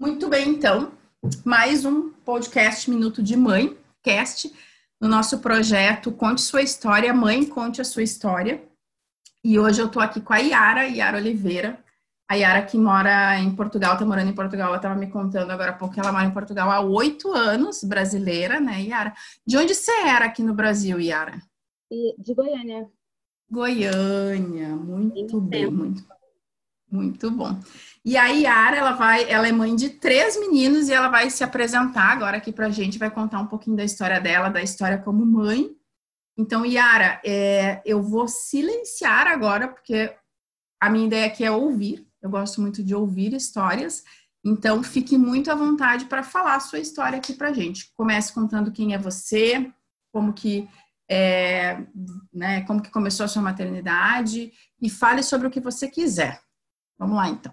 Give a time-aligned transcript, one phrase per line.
[0.00, 0.92] Muito bem, então,
[1.44, 4.50] mais um podcast Minuto de Mãe, cast,
[4.98, 8.66] no nosso projeto Conte Sua História, Mãe Conte a Sua História.
[9.44, 11.84] E hoje eu tô aqui com a Yara, Yara Oliveira.
[12.26, 15.72] A Yara que mora em Portugal, tá morando em Portugal, ela estava me contando agora
[15.72, 19.12] há pouco que ela mora em Portugal há oito anos, brasileira, né, Yara?
[19.46, 21.42] De onde você era aqui no Brasil, Yara?
[22.18, 22.88] De Goiânia.
[23.50, 26.02] Goiânia, muito bem, muito,
[26.90, 27.58] muito bom.
[28.04, 31.44] E a Yara, ela vai, ela é mãe de três meninos e ela vai se
[31.44, 35.24] apresentar agora aqui pra gente, vai contar um pouquinho da história dela, da história como
[35.24, 35.70] mãe.
[36.36, 40.14] Então, Yara, é, eu vou silenciar agora, porque
[40.80, 42.06] a minha ideia aqui é ouvir.
[42.22, 44.02] Eu gosto muito de ouvir histórias.
[44.42, 47.92] Então, fique muito à vontade para falar a sua história aqui pra gente.
[47.94, 49.70] Comece contando quem é você,
[50.10, 50.66] como que
[51.10, 51.84] é,
[52.32, 56.40] né, como que começou a sua maternidade e fale sobre o que você quiser.
[57.00, 57.52] Vamos lá, então.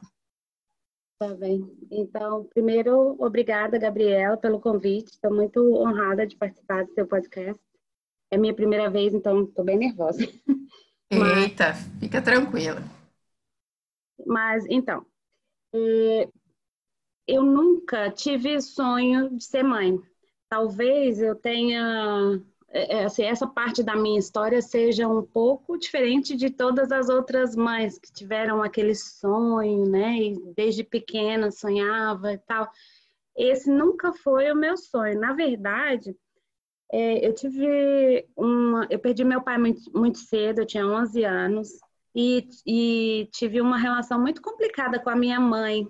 [1.18, 1.66] Tá bem.
[1.90, 5.14] Então, primeiro, obrigada, Gabriela, pelo convite.
[5.14, 7.64] Estou muito honrada de participar do seu podcast.
[8.30, 10.20] É minha primeira vez, então estou bem nervosa.
[11.10, 12.84] Eita, mas, fica tranquila.
[14.26, 15.06] Mas, então,
[15.74, 16.30] é,
[17.26, 19.98] eu nunca tive sonho de ser mãe.
[20.50, 22.44] Talvez eu tenha
[23.06, 27.98] assim, essa parte da minha história seja um pouco diferente de todas as outras mães
[27.98, 30.18] que tiveram aquele sonho, né?
[30.18, 32.70] E desde pequena sonhava e tal.
[33.36, 35.20] Esse nunca foi o meu sonho.
[35.20, 36.16] Na verdade,
[36.92, 38.88] é, eu tive uma.
[38.90, 41.70] Eu perdi meu pai muito, muito cedo, eu tinha 11 anos,
[42.16, 45.88] e, e tive uma relação muito complicada com a minha mãe.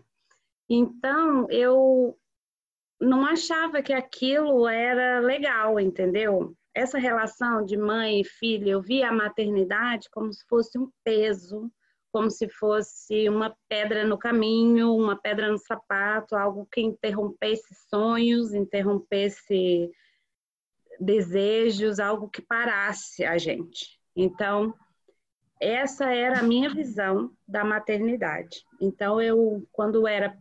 [0.70, 2.18] Então, eu
[3.00, 6.57] não achava que aquilo era legal, entendeu?
[6.78, 11.72] Essa relação de mãe e filha, eu via a maternidade como se fosse um peso,
[12.12, 18.54] como se fosse uma pedra no caminho, uma pedra no sapato, algo que interrompesse sonhos,
[18.54, 19.92] interrompesse
[21.00, 24.00] desejos, algo que parasse a gente.
[24.16, 24.72] Então,
[25.60, 28.64] essa era a minha visão da maternidade.
[28.80, 30.38] Então, eu, quando era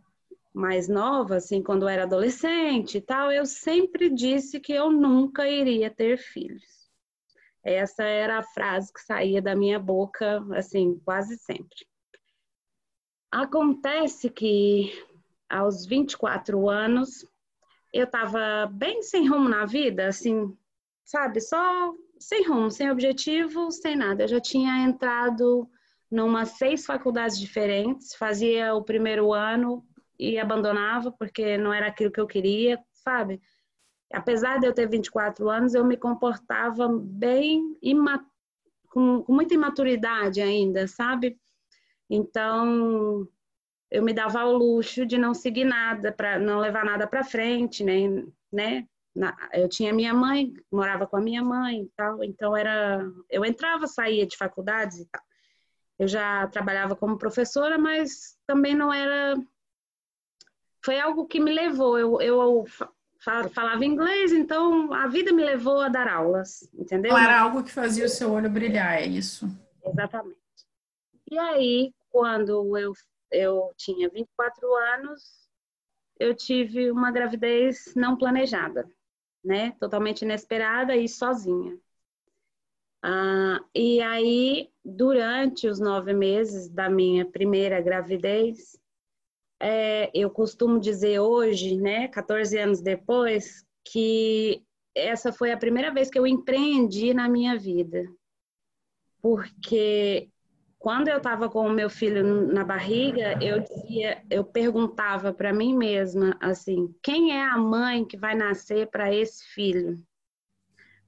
[0.57, 5.91] mais nova, assim, quando era adolescente e tal, eu sempre disse que eu nunca iria
[5.91, 6.89] ter filhos.
[7.63, 11.85] Essa era a frase que saía da minha boca, assim, quase sempre.
[13.31, 14.91] Acontece que
[15.47, 17.23] aos 24 anos
[17.93, 20.57] eu estava bem sem rumo na vida, assim,
[21.05, 24.23] sabe, só sem rumo, sem objetivo, sem nada.
[24.23, 25.69] Eu já tinha entrado
[26.09, 29.85] numa seis faculdades diferentes, fazia o primeiro ano,
[30.19, 33.41] e abandonava porque não era aquilo que eu queria, sabe?
[34.11, 37.77] Apesar de eu ter 24 anos, eu me comportava bem
[38.89, 41.37] com, com muita imaturidade ainda, sabe?
[42.09, 43.27] Então,
[43.91, 47.83] eu me dava ao luxo de não seguir nada, para não levar nada para frente,
[47.83, 48.87] nem, né?
[49.53, 53.87] eu tinha minha mãe, morava com a minha mãe e tal, então era, eu entrava,
[53.87, 55.21] saía de faculdades e tal.
[55.99, 59.35] Eu já trabalhava como professora, mas também não era
[60.87, 61.99] foi algo que me levou.
[61.99, 62.65] Eu, eu
[63.53, 67.17] falava inglês, então a vida me levou a dar aulas, entendeu?
[67.17, 69.45] Era algo que fazia o seu olho brilhar, é isso?
[69.83, 70.39] Exatamente.
[71.29, 72.93] E aí, quando eu,
[73.29, 75.49] eu tinha 24 anos,
[76.17, 78.89] eu tive uma gravidez não planejada,
[79.43, 79.75] né?
[79.81, 81.77] Totalmente inesperada e sozinha.
[83.03, 88.79] Ah, e aí, durante os nove meses da minha primeira gravidez,
[89.59, 94.63] é, eu costumo dizer hoje, né, 14 anos depois, que
[94.95, 98.05] essa foi a primeira vez que eu empreendi na minha vida.
[99.21, 100.29] Porque
[100.79, 105.75] quando eu estava com o meu filho na barriga, eu dizia, eu perguntava para mim
[105.75, 110.01] mesma assim, quem é a mãe que vai nascer para esse filho?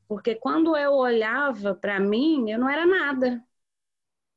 [0.07, 3.43] Porque quando eu olhava para mim, eu não era nada.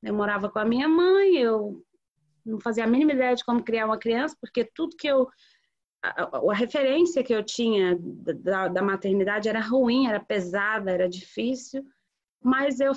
[0.02, 1.82] Eu morava com a minha mãe, eu
[2.44, 5.28] não fazia a mínima ideia de como criar uma criança, porque tudo que eu.
[6.02, 11.84] A, a referência que eu tinha da, da maternidade era ruim, era pesada, era difícil,
[12.42, 12.92] mas eu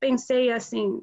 [0.00, 1.00] pensei assim,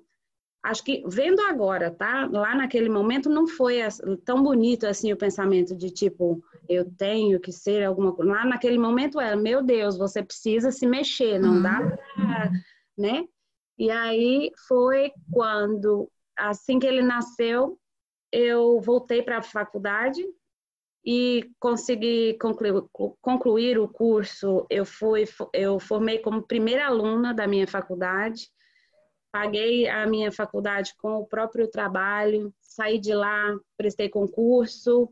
[0.65, 2.27] acho que vendo agora, tá?
[2.31, 3.79] Lá naquele momento não foi
[4.25, 8.31] tão bonito assim o pensamento de tipo, eu tenho que ser alguma coisa.
[8.31, 11.61] Lá naquele momento era, meu Deus, você precisa se mexer, não uhum.
[11.61, 12.51] dá pra,
[12.97, 13.23] né?
[13.77, 17.77] E aí foi quando, assim que ele nasceu,
[18.31, 20.23] eu voltei para a faculdade
[21.05, 22.73] e consegui concluir,
[23.21, 24.65] concluir, o curso.
[24.69, 28.49] Eu fui, eu formei como primeira aluna da minha faculdade,
[29.31, 35.09] paguei a minha faculdade com o próprio trabalho, saí de lá, prestei concurso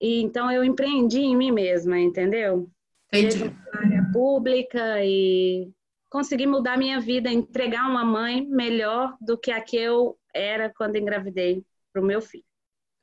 [0.00, 2.68] E então eu empreendi em mim mesma, entendeu?
[3.12, 3.54] Entendi.
[3.72, 5.70] área pública e
[6.10, 10.96] consegui mudar minha vida, entregar uma mãe melhor do que a que eu era quando
[10.96, 12.45] engravidei para o meu filho.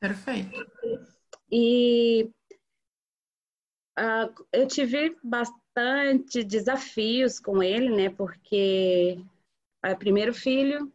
[0.04, 0.68] Perfeito.
[1.50, 2.30] E
[3.98, 8.10] uh, eu tive bastante desafios com ele, né?
[8.10, 9.18] Porque
[9.82, 10.92] é primeiro filho.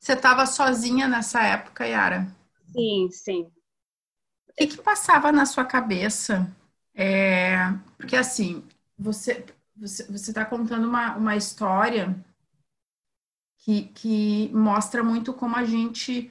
[0.00, 2.26] Você estava sozinha nessa época, Yara?
[2.72, 3.42] Sim, sim.
[4.48, 6.52] O que, que passava na sua cabeça?
[6.96, 7.58] É,
[7.96, 8.64] porque assim,
[8.98, 9.46] você
[9.76, 12.14] você está contando uma, uma história
[13.58, 16.30] que, que mostra muito como a gente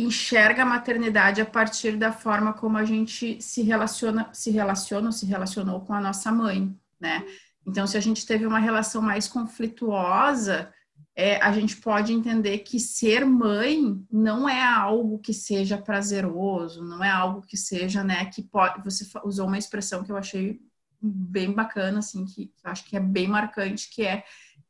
[0.00, 5.26] enxerga a maternidade a partir da forma como a gente se relaciona, se relaciona, se
[5.26, 7.24] relacionou com a nossa mãe, né?
[7.66, 10.72] Então, se a gente teve uma relação mais conflituosa,
[11.14, 17.04] é, a gente pode entender que ser mãe não é algo que seja prazeroso, não
[17.04, 18.82] é algo que seja, né, que pode.
[18.84, 20.60] Você usou uma expressão que eu achei
[21.02, 24.24] bem bacana, assim, que acho que é bem marcante, que é,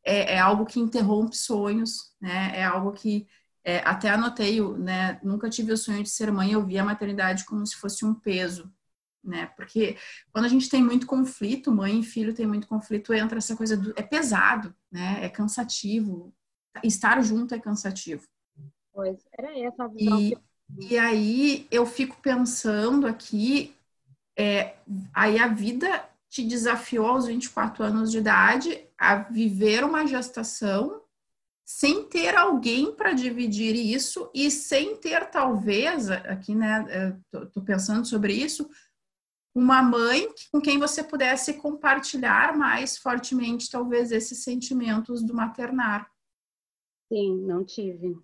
[0.05, 2.53] é, é algo que interrompe sonhos, né?
[2.55, 3.27] É algo que
[3.65, 5.21] é, até anotei, né?
[5.23, 8.15] Nunca tive o sonho de ser mãe, eu vi a maternidade como se fosse um
[8.15, 8.73] peso,
[9.23, 9.47] né?
[9.57, 9.97] Porque
[10.33, 13.77] quando a gente tem muito conflito, mãe e filho tem muito conflito, entra essa coisa
[13.77, 15.25] do é pesado, né?
[15.25, 16.33] É cansativo.
[16.83, 18.27] Estar junto é cansativo.
[18.93, 20.21] Pois, era essa a visão.
[20.21, 20.95] E, que...
[20.95, 23.75] e aí eu fico pensando aqui,
[24.37, 24.75] é,
[25.13, 31.03] aí a vida te desafiou aos 24 anos de idade a viver uma gestação
[31.73, 38.33] sem ter alguém para dividir isso e sem ter, talvez, aqui, né, estou pensando sobre
[38.33, 38.69] isso,
[39.55, 46.11] uma mãe com quem você pudesse compartilhar mais fortemente, talvez, esses sentimentos do maternar.
[47.09, 48.19] Sim, não tive.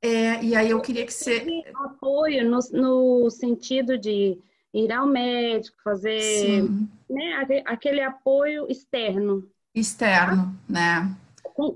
[0.00, 1.44] É, e aí eu queria que você.
[1.74, 4.40] Apoio no, no sentido de
[4.72, 6.62] ir ao médico, fazer
[7.10, 9.50] né, aquele apoio externo.
[9.74, 11.16] Externo, né?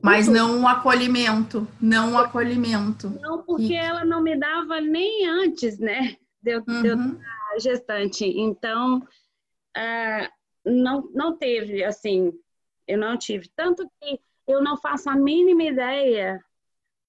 [0.02, 3.08] Mas não um acolhimento, não um acolhimento.
[3.20, 3.76] Não, porque e...
[3.76, 6.16] ela não me dava nem antes, né?
[6.42, 6.82] De eu, uhum.
[6.82, 6.98] de eu
[7.60, 8.24] gestante.
[8.24, 10.28] Então, uh,
[10.64, 12.32] não, não teve, assim,
[12.86, 13.48] eu não tive.
[13.56, 16.40] Tanto que eu não faço a mínima ideia,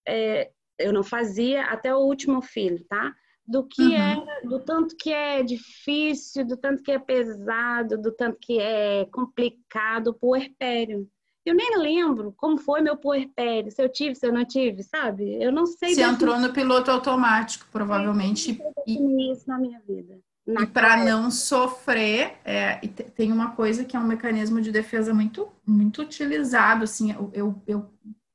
[0.07, 3.13] é, eu não fazia até o último filho, tá?
[3.45, 3.93] Do que uhum.
[3.95, 9.05] é, do tanto que é difícil, do tanto que é pesado, do tanto que é
[9.11, 11.09] complicado o puerpério.
[11.45, 15.41] Eu nem lembro como foi meu puerpério, se eu tive, se eu não tive, sabe?
[15.41, 15.95] Eu não sei.
[15.95, 18.61] Você entrou no piloto automático, provavelmente.
[18.85, 20.19] E isso na minha vida.
[20.45, 22.75] Na e para não sofrer, é,
[23.15, 26.83] tem uma coisa que é um mecanismo de defesa muito, muito utilizado.
[26.83, 27.93] Assim, eu, eu, eu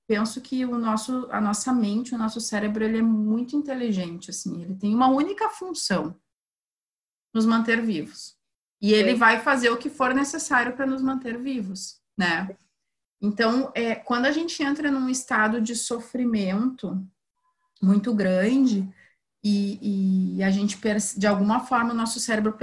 [0.08, 4.30] penso que o nosso, a nossa mente, o nosso cérebro, ele é muito inteligente.
[4.30, 6.16] Assim, ele tem uma única função:
[7.32, 8.36] nos manter vivos.
[8.80, 12.56] E ele vai fazer o que for necessário para nos manter vivos, né?
[13.20, 17.00] Então, é, quando a gente entra num estado de sofrimento
[17.82, 18.88] muito grande
[19.48, 20.78] e, e a gente,
[21.16, 22.56] de alguma forma, o nosso cérebro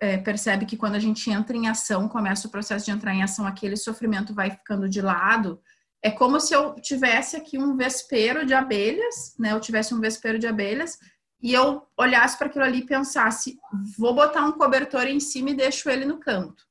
[0.00, 3.22] é, percebe que quando a gente entra em ação, começa o processo de entrar em
[3.22, 5.60] ação, aquele sofrimento vai ficando de lado.
[6.02, 9.52] É como se eu tivesse aqui um vespeiro de abelhas, né?
[9.52, 10.98] Eu tivesse um vespeiro de abelhas
[11.42, 13.58] e eu olhasse para aquilo ali e pensasse:
[13.96, 16.69] vou botar um cobertor em cima e deixo ele no canto.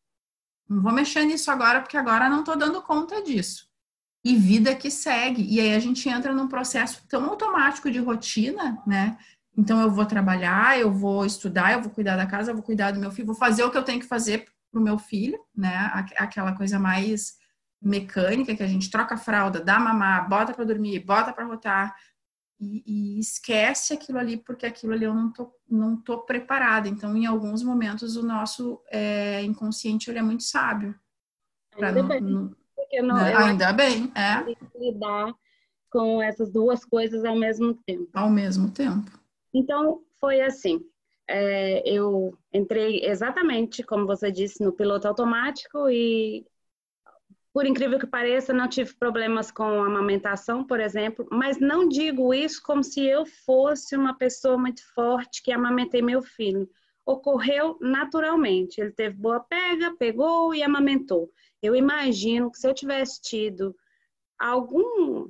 [0.69, 3.67] Não vou mexer nisso agora, porque agora não estou dando conta disso.
[4.23, 5.43] E vida que segue.
[5.43, 9.17] E aí a gente entra num processo tão automático de rotina, né?
[9.57, 12.91] Então eu vou trabalhar, eu vou estudar, eu vou cuidar da casa, eu vou cuidar
[12.91, 15.91] do meu filho, vou fazer o que eu tenho que fazer pro meu filho, né?
[16.15, 17.37] Aquela coisa mais
[17.81, 21.95] mecânica que a gente troca a fralda, dá mamar, bota para dormir, bota para rotar,
[22.59, 26.89] e, e, esquece aquilo ali, porque aquilo ali eu não tô, não tô preparada.
[26.89, 30.93] Então, em alguns momentos, o nosso é, inconsciente ele é muito sábio.
[31.75, 32.21] Ainda não, bem.
[32.21, 32.55] Não,
[33.03, 33.35] não, né?
[33.35, 34.55] Ainda bem, é.
[34.77, 35.33] Lidar
[35.89, 38.09] com essas duas coisas ao mesmo tempo.
[38.13, 39.09] Ao mesmo tempo.
[39.53, 40.81] Então, foi assim.
[41.27, 46.45] É, eu entrei exatamente, como você disse, no piloto automático e
[47.59, 52.33] por incrível que pareça, não tive problemas com a amamentação, por exemplo, mas não digo
[52.33, 56.69] isso como se eu fosse uma pessoa muito forte que amamentei meu filho.
[57.05, 58.79] Ocorreu naturalmente.
[58.79, 61.29] Ele teve boa pega, pegou e amamentou.
[61.61, 63.75] Eu imagino que se eu tivesse tido
[64.39, 65.29] algum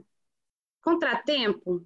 [0.83, 1.83] contratempo,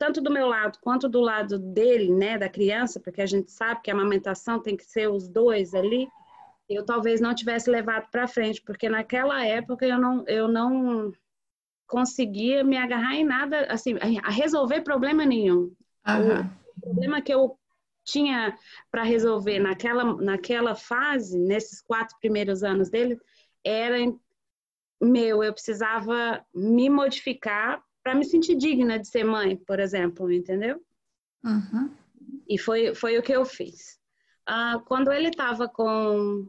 [0.00, 3.82] tanto do meu lado quanto do lado dele, né, da criança, porque a gente sabe
[3.82, 6.08] que a amamentação tem que ser os dois ali,
[6.68, 11.12] eu talvez não tivesse levado para frente, porque naquela época eu não, eu não
[11.86, 15.74] conseguia me agarrar em nada, assim, a resolver problema nenhum.
[16.06, 16.50] Uhum.
[16.76, 17.58] O problema que eu
[18.04, 18.56] tinha
[18.90, 23.18] para resolver naquela, naquela fase, nesses quatro primeiros anos dele,
[23.64, 23.96] era
[25.00, 30.80] meu, eu precisava me modificar para me sentir digna de ser mãe, por exemplo, entendeu?
[31.42, 31.90] Uhum.
[32.48, 33.98] E foi, foi o que eu fiz.
[34.48, 36.46] Uh, quando ele estava com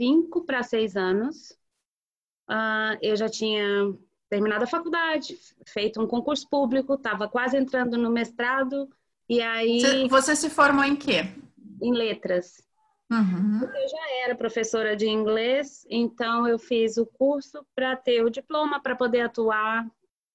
[0.00, 1.50] cinco para seis anos,
[2.48, 3.94] uh, eu já tinha
[4.30, 8.88] terminado a faculdade, feito um concurso público, estava quase entrando no mestrado,
[9.28, 10.08] e aí...
[10.08, 11.24] Você se formou em quê?
[11.82, 12.62] Em letras.
[13.10, 13.60] Uhum.
[13.62, 18.80] Eu já era professora de inglês, então eu fiz o curso para ter o diploma
[18.80, 19.86] para poder atuar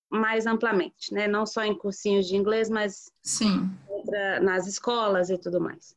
[0.09, 1.27] mais amplamente, né?
[1.27, 3.71] Não só em cursinhos de inglês, mas Sim.
[4.41, 5.95] nas escolas e tudo mais.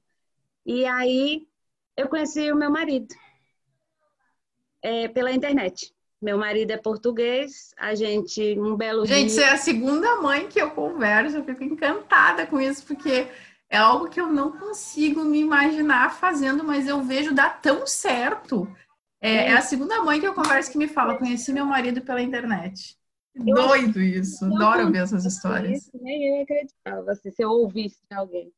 [0.64, 1.46] E aí
[1.96, 3.14] eu conheci o meu marido
[4.82, 5.92] é, pela internet.
[6.20, 9.35] Meu marido é português, a gente, um belo Gente, dia...
[9.35, 13.28] você é a segunda mãe que eu converso, eu fico encantada com isso, porque
[13.70, 18.68] é algo que eu não consigo me imaginar fazendo, mas eu vejo dar tão certo.
[19.20, 22.23] É, é a segunda mãe que eu converso que me fala: conheci meu marido pela
[22.23, 22.97] internet.
[23.35, 25.88] Eu Doido isso, adoro ouvir essas histórias.
[25.94, 28.52] nem eu acreditava, assim, se eu ouvisse de alguém.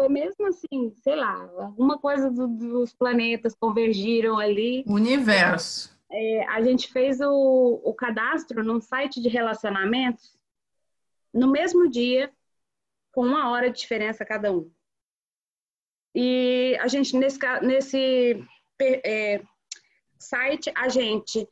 [0.00, 4.82] Foi mesmo assim, sei lá, alguma coisa do, dos planetas convergiram ali.
[4.86, 5.94] Universo.
[6.10, 10.34] É, a gente fez o, o cadastro num site de relacionamentos.
[11.34, 12.32] No mesmo dia,
[13.12, 14.70] com uma hora de diferença cada um.
[16.14, 18.42] E a gente, nesse, nesse
[18.80, 19.42] é,
[20.18, 21.46] site, a gente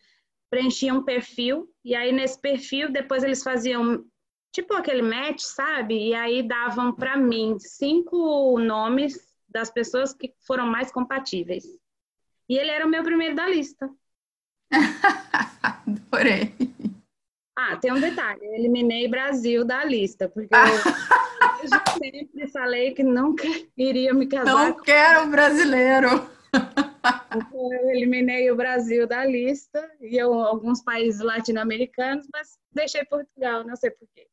[0.48, 4.02] preenchia um perfil, e aí nesse perfil, depois eles faziam
[4.52, 6.08] tipo aquele match, sabe?
[6.08, 11.64] E aí davam para mim cinco nomes das pessoas que foram mais compatíveis.
[12.48, 13.90] E ele era o meu primeiro da lista.
[15.62, 16.54] Adorei.
[17.56, 20.60] Ah, tem um detalhe, eu eliminei Brasil da lista, porque eu,
[21.64, 24.54] eu sempre falei que nunca iria me casar.
[24.54, 24.82] Não com...
[24.82, 26.08] quero brasileiro.
[26.54, 33.64] Então, eu eliminei o Brasil da lista e eu, alguns países latino-americanos, mas deixei Portugal,
[33.64, 34.28] não sei porquê.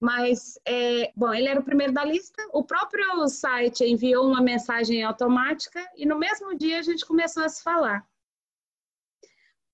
[0.00, 2.42] Mas, é, bom, ele era o primeiro da lista.
[2.52, 7.48] O próprio site enviou uma mensagem automática e no mesmo dia a gente começou a
[7.48, 8.02] se falar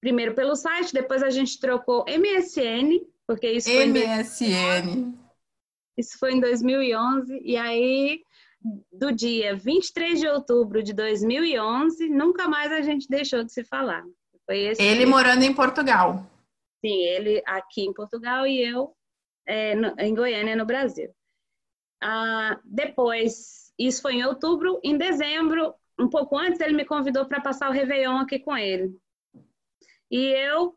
[0.07, 5.15] primeiro pelo site, depois a gente trocou MSN, porque isso foi MSN.
[5.99, 8.21] Isso foi em 2011 e aí
[8.93, 14.05] do dia 23 de outubro de 2011, nunca mais a gente deixou de se falar.
[14.49, 15.07] ele dia.
[15.07, 16.25] morando em Portugal.
[16.85, 18.95] Sim, ele aqui em Portugal e eu
[19.47, 21.15] é, no, em Goiânia, no Brasil.
[22.03, 24.81] Ah, depois, isso foi em outubro.
[24.83, 28.95] Em dezembro, um pouco antes, ele me convidou para passar o Réveillon aqui com ele.
[30.11, 30.77] E eu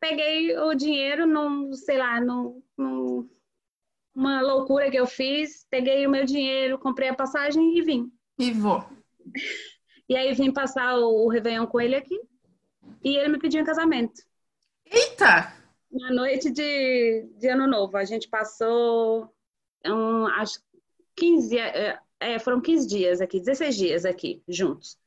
[0.00, 3.28] peguei o dinheiro num, sei lá, num, num,
[4.14, 8.12] uma loucura que eu fiz, peguei o meu dinheiro, comprei a passagem e vim.
[8.38, 8.84] E vou.
[10.08, 12.20] E aí vim passar o, o Réveillon com ele aqui
[13.02, 14.20] e ele me pediu em casamento.
[14.84, 15.61] Eita!
[15.92, 19.30] Na noite de, de Ano Novo, a gente passou
[19.84, 20.58] um, acho
[21.16, 24.98] 15, é, é, foram 15 dias aqui, 16 dias aqui juntos.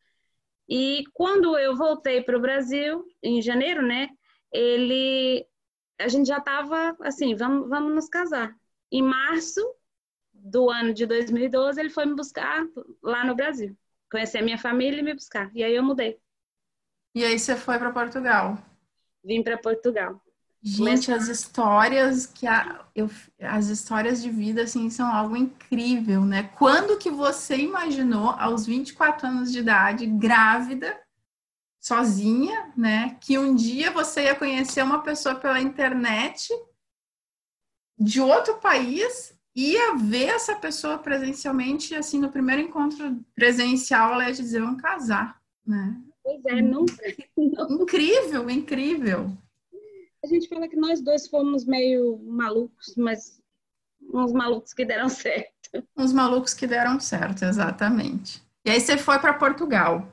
[0.70, 4.10] E quando eu voltei para o Brasil, em janeiro, né?
[4.52, 5.46] Ele,
[6.00, 8.56] a gente já estava assim, vamos, vamos nos casar.
[8.92, 9.62] Em março
[10.34, 12.64] do ano de 2012, ele foi me buscar
[13.02, 13.76] lá no Brasil,
[14.12, 15.52] conhecer a minha família e me buscar.
[15.56, 16.20] E aí eu mudei.
[17.14, 18.58] E aí você foi para Portugal?
[19.24, 20.22] Vim para Portugal.
[20.68, 23.08] Gente, as histórias que a, eu,
[23.40, 26.50] as histórias de vida assim são algo incrível, né?
[26.58, 31.00] Quando que você imaginou aos 24 anos de idade, grávida,
[31.80, 36.52] sozinha, né, que um dia você ia conhecer uma pessoa pela internet
[37.96, 44.34] de outro país, ia ver essa pessoa presencialmente, assim, no primeiro encontro presencial, ela ia
[44.34, 45.96] dizer, vamos casar, né?
[46.24, 46.96] Pois é, nunca.
[47.70, 49.38] Incrível, incrível.
[50.26, 53.40] A gente fala que nós dois fomos meio malucos, mas
[54.12, 55.88] uns malucos que deram certo.
[55.96, 58.42] Uns malucos que deram certo, exatamente.
[58.66, 60.12] E aí você foi para Portugal.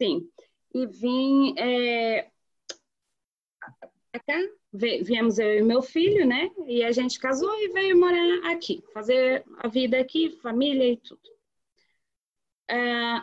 [0.00, 0.26] Sim.
[0.74, 2.30] E vim é,
[4.26, 4.38] cá,
[4.72, 6.50] viemos eu e meu filho, né?
[6.66, 11.20] E a gente casou e veio morar aqui, fazer a vida aqui, família e tudo.
[12.70, 13.22] É,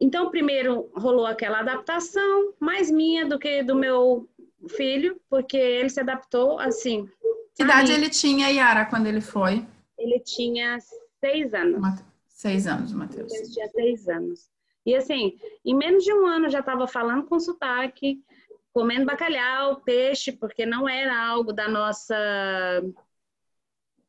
[0.00, 4.28] então, primeiro rolou aquela adaptação, mais minha do que do meu
[4.68, 7.08] filho, porque ele se adaptou assim.
[7.54, 9.66] Que idade ele tinha, Yara, quando ele foi?
[9.98, 10.78] Ele tinha
[11.20, 11.80] seis anos.
[11.80, 12.10] Mate...
[12.28, 13.30] Seis anos, Matheus.
[13.34, 14.48] Ele tinha seis anos.
[14.86, 18.24] E assim, em menos de um ano já estava falando com sotaque,
[18.72, 22.16] comendo bacalhau, peixe, porque não era algo da nossa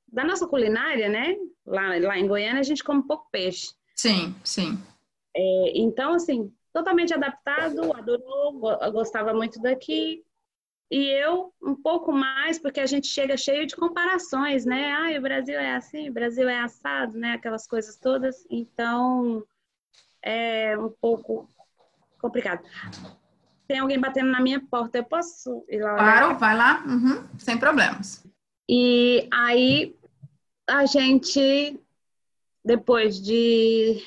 [0.07, 1.37] da nossa culinária, né?
[1.65, 3.73] Lá, lá em Goiânia a gente come pouco peixe.
[3.95, 4.81] Sim, sim.
[5.35, 8.59] É, então, assim, totalmente adaptado, adorou,
[8.91, 10.23] gostava muito daqui.
[10.91, 14.91] E eu, um pouco mais, porque a gente chega cheio de comparações, né?
[14.91, 17.31] Ah, o Brasil é assim, o Brasil é assado, né?
[17.31, 18.45] Aquelas coisas todas.
[18.49, 19.41] Então,
[20.21, 21.49] é um pouco
[22.19, 22.67] complicado.
[23.69, 25.95] Tem alguém batendo na minha porta, eu posso ir lá?
[25.95, 28.25] Claro, vai lá, uhum, sem problemas.
[28.69, 29.95] E aí,
[30.67, 31.79] a gente,
[32.65, 34.05] depois de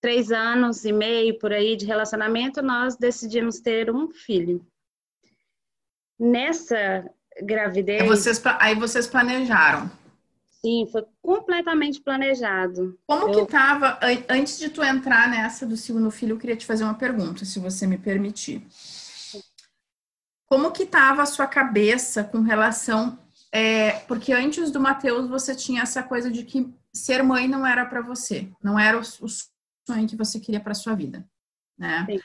[0.00, 4.66] três anos e meio por aí de relacionamento, nós decidimos ter um filho.
[6.20, 7.10] Nessa
[7.42, 8.02] gravidez.
[8.02, 9.90] Aí vocês, aí vocês planejaram.
[10.60, 12.98] Sim, foi completamente planejado.
[13.06, 13.32] Como eu...
[13.32, 13.98] que estava,
[14.28, 17.58] antes de tu entrar nessa do segundo filho, eu queria te fazer uma pergunta, se
[17.58, 18.66] você me permitir.
[20.46, 23.18] Como que estava a sua cabeça com relação,
[23.50, 27.86] é, porque antes do Mateus você tinha essa coisa de que ser mãe não era
[27.86, 29.28] para você, não era o, o,
[29.88, 31.26] sonho que você queria para sua vida,
[31.78, 32.04] né?
[32.04, 32.20] Sim.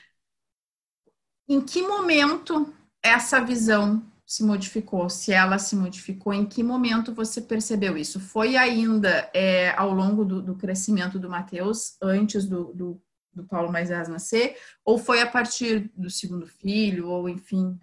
[1.48, 2.74] Em que momento
[3.06, 8.18] essa visão se modificou, se ela se modificou, em que momento você percebeu isso?
[8.18, 13.70] Foi ainda é, ao longo do, do, crescimento do Mateus, antes do, do, do Paulo
[13.70, 17.78] Moisés nascer, ou foi a partir do segundo filho, ou enfim,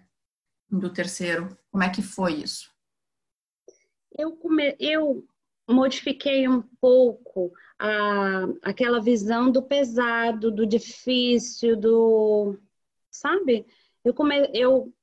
[0.70, 1.56] do terceiro?
[1.70, 2.70] Como é que foi isso?
[4.12, 4.76] Eu, come...
[4.78, 5.26] eu
[5.66, 12.58] modifiquei um pouco a, aquela visão do pesado, do difícil, do.
[13.10, 13.66] Sabe?
[14.04, 14.50] Eu, come...
[14.52, 14.93] eu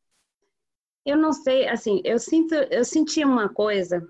[1.05, 4.07] eu não sei, assim, eu sinto, eu senti uma coisa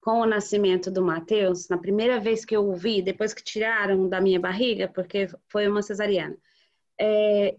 [0.00, 4.08] com o nascimento do Mateus, na primeira vez que eu o vi, depois que tiraram
[4.08, 6.36] da minha barriga, porque foi uma cesariana,
[7.00, 7.56] é,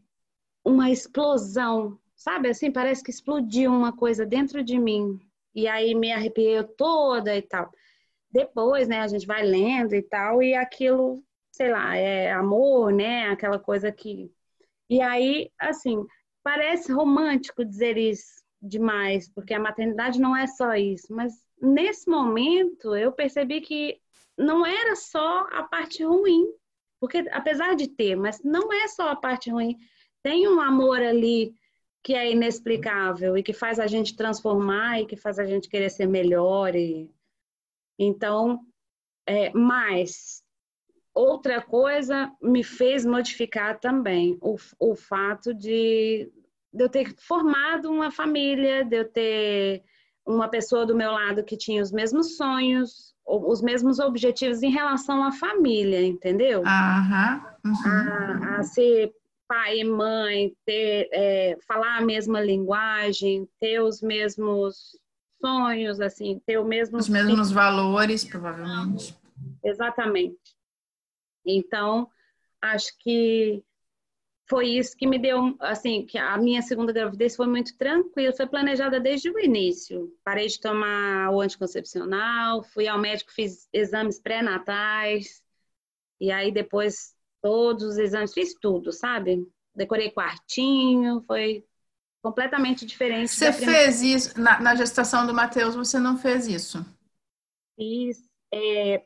[0.63, 2.49] uma explosão, sabe?
[2.49, 5.19] Assim, parece que explodiu uma coisa dentro de mim.
[5.55, 7.71] E aí me arrepiei toda e tal.
[8.31, 13.29] Depois, né, a gente vai lendo e tal, e aquilo, sei lá, é amor, né?
[13.29, 14.31] Aquela coisa que.
[14.89, 16.05] E aí, assim,
[16.43, 21.13] parece romântico dizer isso, demais, porque a maternidade não é só isso.
[21.13, 23.99] Mas nesse momento eu percebi que
[24.37, 26.45] não era só a parte ruim,
[26.99, 29.77] porque apesar de ter, mas não é só a parte ruim.
[30.21, 31.53] Tem um amor ali
[32.03, 35.89] que é inexplicável e que faz a gente transformar e que faz a gente querer
[35.89, 36.75] ser melhor.
[36.75, 37.11] E...
[37.99, 38.59] Então,
[39.25, 40.43] é, mas
[41.13, 46.31] outra coisa me fez modificar também o, o fato de
[46.77, 49.83] de eu ter formado uma família, de eu ter
[50.25, 55.23] uma pessoa do meu lado que tinha os mesmos sonhos, os mesmos objetivos em relação
[55.23, 56.59] à família, entendeu?
[56.59, 56.67] Uhum.
[56.67, 59.11] A, a, ser
[59.47, 64.97] pai e mãe, ter, é, falar a mesma linguagem, ter os mesmos
[65.41, 66.97] sonhos, assim, ter o mesmo...
[66.97, 69.17] Os mesmos valores, provavelmente.
[69.63, 70.37] Exatamente.
[71.45, 72.09] Então,
[72.61, 73.63] acho que
[74.49, 78.47] foi isso que me deu, assim, que a minha segunda gravidez foi muito tranquila, foi
[78.47, 80.15] planejada desde o início.
[80.23, 85.43] Parei de tomar o anticoncepcional, fui ao médico, fiz exames pré-natais,
[86.19, 89.45] e aí depois todos os exames, fiz tudo, sabe?
[89.75, 91.65] Decorei quartinho, foi
[92.21, 93.29] completamente diferente.
[93.29, 96.85] Você fez isso, na, na, gestação do Matheus, você não fez isso?
[97.75, 98.17] Fiz,
[98.51, 99.05] é,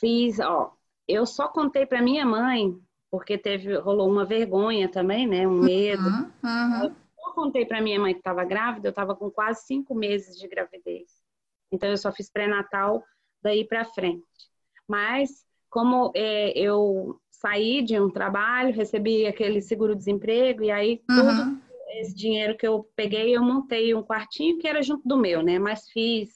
[0.00, 0.76] fiz, ó,
[1.06, 2.78] eu só contei para minha mãe
[3.14, 5.46] porque teve rolou uma vergonha também, né?
[5.46, 6.02] Um medo.
[6.02, 6.96] Uhum, uhum.
[7.24, 10.48] Eu contei para minha mãe que estava grávida, eu estava com quase cinco meses de
[10.48, 11.12] gravidez.
[11.70, 13.04] Então eu só fiz pré-natal
[13.40, 14.26] daí para frente.
[14.88, 21.16] Mas como é, eu saí de um trabalho, recebi aquele seguro-desemprego e aí uhum.
[21.16, 21.60] todo
[22.00, 25.56] esse dinheiro que eu peguei, eu montei um quartinho que era junto do meu, né?
[25.56, 26.30] Mas fiz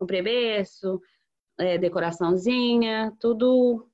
[0.00, 1.02] um preberço,
[1.58, 3.89] é, decoraçãozinha, tudo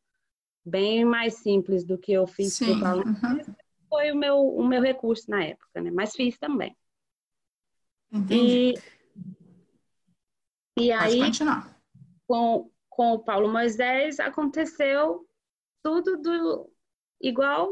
[0.67, 3.05] bem mais simples do que eu fiz Sim, Paulo.
[3.07, 3.55] Uhum.
[3.89, 5.91] Foi o meu, o meu recurso na época, né?
[5.93, 6.77] Mas fiz também.
[8.13, 8.75] Entendi.
[10.77, 11.81] E, e aí, continuar.
[12.27, 15.25] Com, com o Paulo Moisés, aconteceu
[15.83, 16.71] tudo do
[17.21, 17.71] igual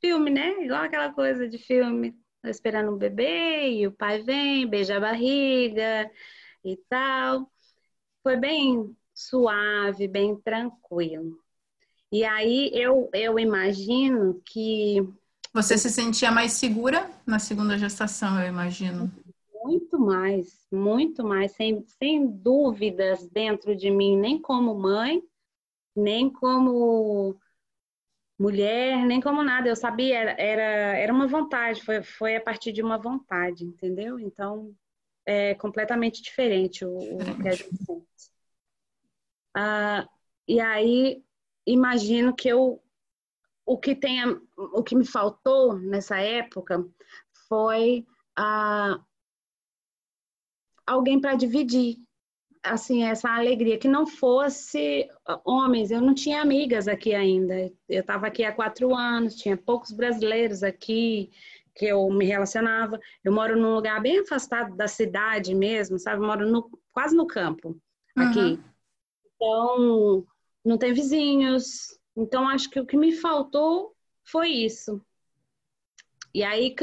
[0.00, 0.64] filme, né?
[0.64, 2.18] Igual aquela coisa de filme.
[2.42, 6.10] Esperando um bebê e o pai vem, beija a barriga
[6.64, 7.52] e tal.
[8.22, 11.38] Foi bem suave, bem tranquilo.
[12.12, 14.96] E aí eu, eu imagino que.
[15.52, 19.10] Você se sentia mais segura na segunda gestação, eu imagino.
[19.62, 25.22] Muito mais, muito mais, sem, sem dúvidas dentro de mim, nem como mãe,
[25.94, 27.38] nem como
[28.38, 29.68] mulher, nem como nada.
[29.68, 34.18] Eu sabia, era, era, era uma vontade, foi, foi a partir de uma vontade, entendeu?
[34.18, 34.74] Então,
[35.26, 38.30] é completamente diferente o, o que a gente sente.
[39.54, 40.08] Ah,
[40.48, 41.22] e aí,
[41.66, 42.82] imagino que eu
[43.66, 46.84] o que tenha, o que me faltou nessa época
[47.48, 48.04] foi
[48.36, 48.98] ah,
[50.84, 51.98] alguém para dividir
[52.62, 53.78] assim essa alegria.
[53.78, 55.08] Que não fosse
[55.44, 57.70] homens eu não tinha amigas aqui ainda.
[57.88, 61.30] Eu estava aqui há quatro anos tinha poucos brasileiros aqui
[61.74, 62.98] que eu me relacionava.
[63.22, 66.22] Eu moro num lugar bem afastado da cidade mesmo sabe?
[66.22, 67.80] Eu moro no, quase no campo
[68.16, 68.40] aqui.
[68.40, 68.64] Uhum.
[69.36, 70.26] então
[70.64, 73.94] não tem vizinhos então, acho que o que me faltou
[74.24, 75.00] foi isso.
[76.32, 76.74] E aí,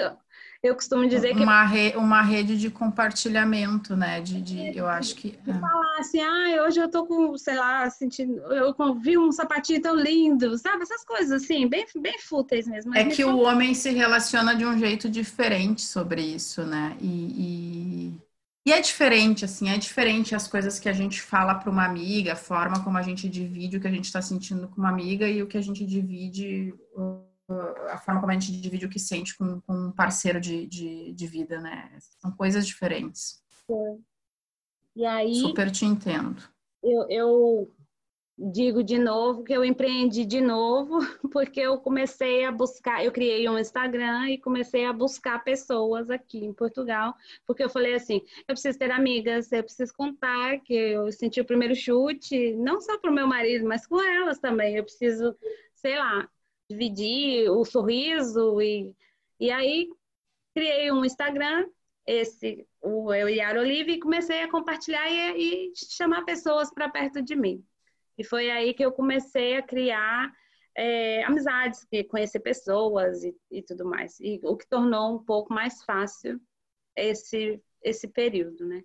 [0.62, 1.44] eu costumo dizer que.
[1.44, 4.20] Uma, re, uma rede de compartilhamento, né?
[4.20, 5.40] De, de eu acho que.
[5.48, 5.54] É.
[5.54, 8.42] Falar assim, ah, hoje eu tô com, sei lá, sentindo.
[8.52, 10.84] Eu vi um sapatinho tão lindo, sabe?
[10.84, 12.96] Essas coisas assim, bem, bem fúteis mesmo.
[12.96, 16.98] é que o homem se relaciona de um jeito diferente sobre isso, né?
[17.00, 18.16] e...
[18.18, 18.27] e...
[18.68, 22.34] E é diferente, assim, é diferente as coisas que a gente fala para uma amiga,
[22.34, 25.26] a forma como a gente divide o que a gente está sentindo com uma amiga
[25.26, 26.76] e o que a gente divide,
[27.90, 31.14] a forma como a gente divide o que sente com, com um parceiro de, de,
[31.14, 31.98] de, vida, né?
[32.20, 33.42] São coisas diferentes.
[33.72, 33.98] É.
[34.98, 35.36] E aí.
[35.36, 36.44] Super te entendo.
[36.84, 37.76] Eu, eu
[38.38, 41.00] digo de novo que eu empreendi de novo,
[41.32, 46.46] porque eu comecei a buscar, eu criei um Instagram e comecei a buscar pessoas aqui
[46.46, 51.12] em Portugal, porque eu falei assim, eu preciso ter amigas, eu preciso contar que eu
[51.12, 54.76] senti o primeiro chute, não só para o meu marido, mas com elas também.
[54.76, 55.36] Eu preciso,
[55.76, 56.30] sei lá,
[56.70, 58.94] dividir o sorriso e
[59.40, 59.88] e aí
[60.54, 61.70] criei um Instagram,
[62.06, 66.90] esse o eu e a Olive e comecei a compartilhar e, e chamar pessoas para
[66.90, 67.64] perto de mim.
[68.18, 70.32] E foi aí que eu comecei a criar
[70.76, 74.20] é, amizades, conhecer pessoas e, e, tudo mais.
[74.20, 76.40] E o que tornou um pouco mais fácil
[76.96, 78.84] esse, esse período, né?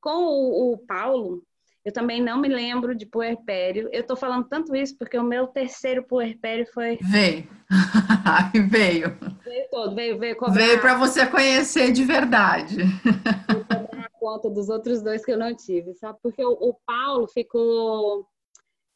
[0.00, 1.42] Com o, o Paulo,
[1.84, 3.90] eu também não me lembro de puerpério.
[3.92, 6.98] Eu tô falando tanto isso porque o meu terceiro puerpério foi.
[7.02, 7.46] Veio.
[8.70, 9.18] veio.
[9.44, 10.54] Veio todo, veio, veio cobrar.
[10.54, 12.78] Veio para você conhecer de verdade.
[13.68, 16.18] Cobrar a conta dos outros dois que eu não tive, sabe?
[16.22, 18.26] Porque o, o Paulo ficou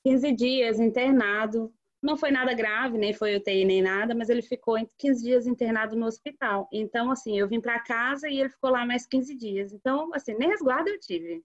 [0.05, 1.73] 15 dias internado.
[2.01, 5.97] Não foi nada grave, nem foi UTI nem nada, mas ele ficou 15 dias internado
[5.97, 6.69] no hospital.
[6.73, 9.73] Então, assim, eu vim para casa e ele ficou lá mais 15 dias.
[9.73, 11.43] Então, assim, nem resguardo eu tive.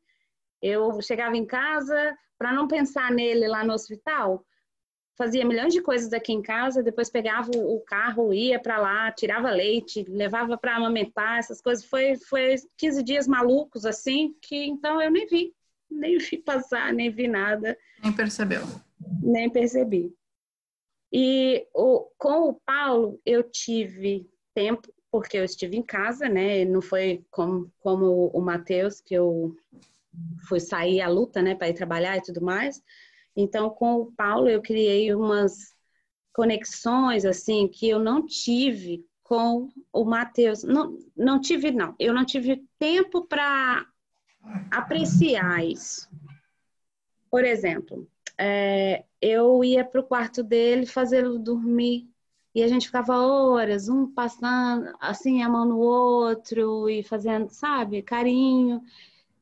[0.62, 4.46] Eu chegava em casa, para não pensar nele lá no hospital,
[5.18, 9.50] fazia milhões de coisas aqui em casa, depois pegava o carro, ia para lá, tirava
[9.52, 11.86] leite, levava para amamentar, essas coisas.
[11.86, 15.54] Foi, foi 15 dias malucos, assim, que então eu nem vi
[15.94, 17.78] nem vi passar, nem vi nada.
[18.02, 18.62] Nem percebeu.
[19.22, 20.14] Nem percebi.
[21.12, 26.66] E o, com o Paulo, eu tive tempo, porque eu estive em casa, né?
[26.66, 29.56] Não foi como, como o Matheus, que eu
[30.48, 32.82] fui sair à luta, né, para ir trabalhar e tudo mais.
[33.36, 35.74] Então, com o Paulo, eu criei umas
[36.34, 40.64] conexões, assim, que eu não tive com o Matheus.
[40.64, 41.96] Não, não tive, não.
[42.00, 43.86] Eu não tive tempo para
[44.72, 46.10] apreciar isso.
[47.30, 52.08] Por exemplo, é, eu ia para o quarto dele fazê-lo dormir
[52.54, 58.04] e a gente ficava horas, um passando assim a mão no outro e fazendo, sabe,
[58.04, 58.82] carinho,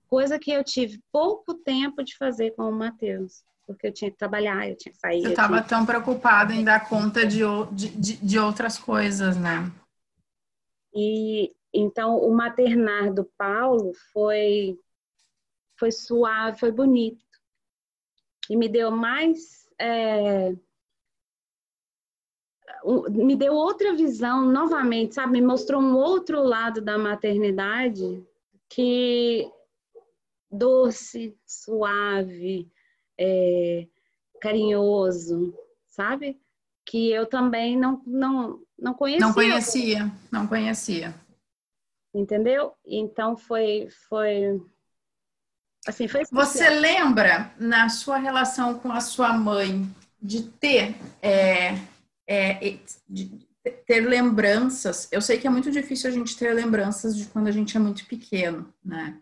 [0.07, 4.17] coisa que eu tive pouco tempo de fazer com o Matheus, porque eu tinha que
[4.17, 5.21] trabalhar, eu tinha que sair.
[5.21, 5.63] Você estava tinha...
[5.63, 9.69] tão preocupada em dar conta de, de, de outras coisas, né?
[10.93, 14.77] E então o maternar do Paulo foi
[15.81, 17.25] foi suave, foi bonito.
[18.47, 19.67] E me deu mais.
[19.79, 20.53] É,
[23.09, 25.33] me deu outra visão novamente, sabe?
[25.33, 28.23] Me mostrou um outro lado da maternidade
[28.69, 29.51] que
[30.51, 32.71] doce, suave,
[33.19, 33.87] é,
[34.39, 35.51] carinhoso,
[35.87, 36.39] sabe?
[36.85, 39.25] Que eu também não, não, não conhecia.
[39.25, 41.15] Não conhecia, não conhecia.
[42.13, 42.73] Entendeu?
[42.85, 44.61] Então foi, foi
[45.87, 49.89] Assim, foi Você lembra, na sua relação com a sua mãe,
[50.21, 51.75] de ter, é,
[52.27, 52.77] é,
[53.09, 53.47] de
[53.87, 55.07] ter lembranças?
[55.11, 57.79] Eu sei que é muito difícil a gente ter lembranças de quando a gente é
[57.79, 59.17] muito pequeno, né?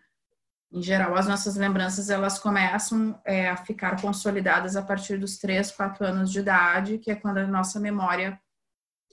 [0.72, 5.72] Em geral, as nossas lembranças elas começam é, a ficar consolidadas a partir dos 3,
[5.72, 8.38] 4 anos de idade, que é quando a nossa memória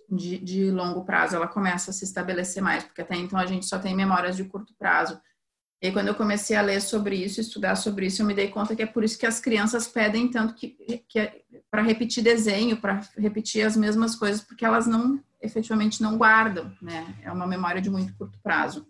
[0.10, 3.66] de, de longo prazo ela começa a se estabelecer mais, porque até então a gente
[3.66, 5.20] só tem memórias de curto prazo.
[5.82, 8.76] E quando eu comecei a ler sobre isso, estudar sobre isso, eu me dei conta
[8.76, 10.70] que é por isso que as crianças pedem tanto que,
[11.08, 16.18] que é para repetir desenho, para repetir as mesmas coisas, porque elas não efetivamente não
[16.18, 17.16] guardam, né?
[17.22, 18.88] É uma memória de muito curto prazo.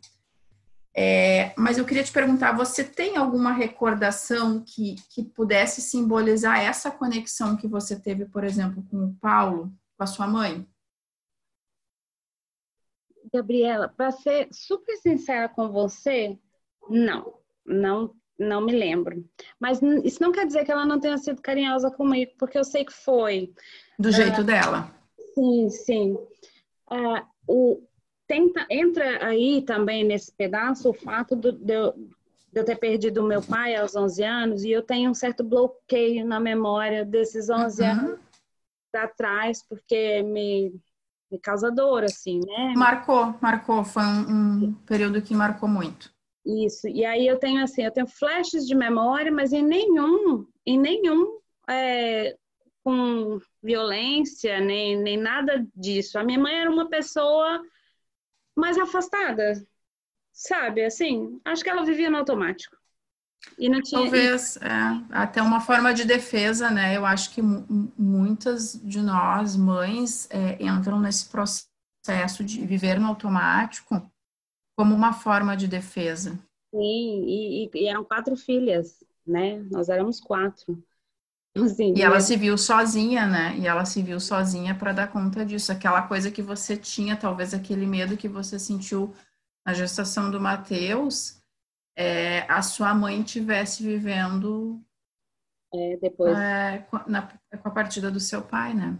[0.96, 6.90] É, mas eu queria te perguntar, você tem alguma recordação que, que pudesse simbolizar essa
[6.90, 10.68] conexão que você teve, por exemplo, com o Paulo, com a sua mãe?
[13.32, 16.40] Gabriela, para ser super sincera com você,
[16.90, 17.34] não,
[17.66, 19.24] não, não me lembro.
[19.60, 22.86] Mas isso não quer dizer que ela não tenha sido carinhosa comigo, porque eu sei
[22.86, 23.54] que foi.
[23.98, 24.92] Do jeito uh, dela.
[25.34, 26.14] Sim, sim.
[26.92, 27.88] Uh, o,
[28.28, 33.24] tenta, entra aí também nesse pedaço o fato do, de, eu, de, eu, ter perdido
[33.24, 37.82] meu pai aos 11 anos e eu tenho um certo bloqueio na memória desses 11
[37.82, 37.90] uhum.
[37.90, 38.20] anos
[38.96, 40.74] atrás, porque me,
[41.32, 42.74] me causa dor, assim, né?
[42.76, 43.84] Marcou, marcou.
[43.84, 46.12] Foi um, um período que marcou muito.
[46.48, 46.88] Isso.
[46.88, 51.40] E aí eu tenho assim, eu tenho flashes de memória, mas em nenhum, em nenhum
[51.70, 52.38] é,
[52.86, 56.18] com violência, nem, nem nada disso.
[56.18, 57.62] A minha mãe era uma pessoa
[58.56, 59.62] mais afastada,
[60.32, 60.86] sabe?
[60.86, 62.78] Assim, acho que ela vivia no automático.
[63.60, 64.02] E não tinha...
[64.02, 64.70] Talvez é,
[65.12, 66.96] até uma forma de defesa, né?
[66.96, 74.10] Eu acho que muitas de nós, mães, é, entram nesse processo de viver no automático
[74.78, 76.40] como uma forma de defesa.
[76.74, 79.60] Sim, e, e eram quatro filhas, né?
[79.72, 80.84] Nós éramos quatro.
[81.56, 83.58] Assim, e ela se viu sozinha, né?
[83.58, 85.72] E ela se viu sozinha para dar conta disso.
[85.72, 89.14] Aquela coisa que você tinha, talvez aquele medo que você sentiu
[89.66, 91.42] na gestação do Mateus,
[91.98, 94.82] é, a sua mãe tivesse vivendo
[95.74, 98.98] é, depois é, com, na, com a partida do seu pai, né?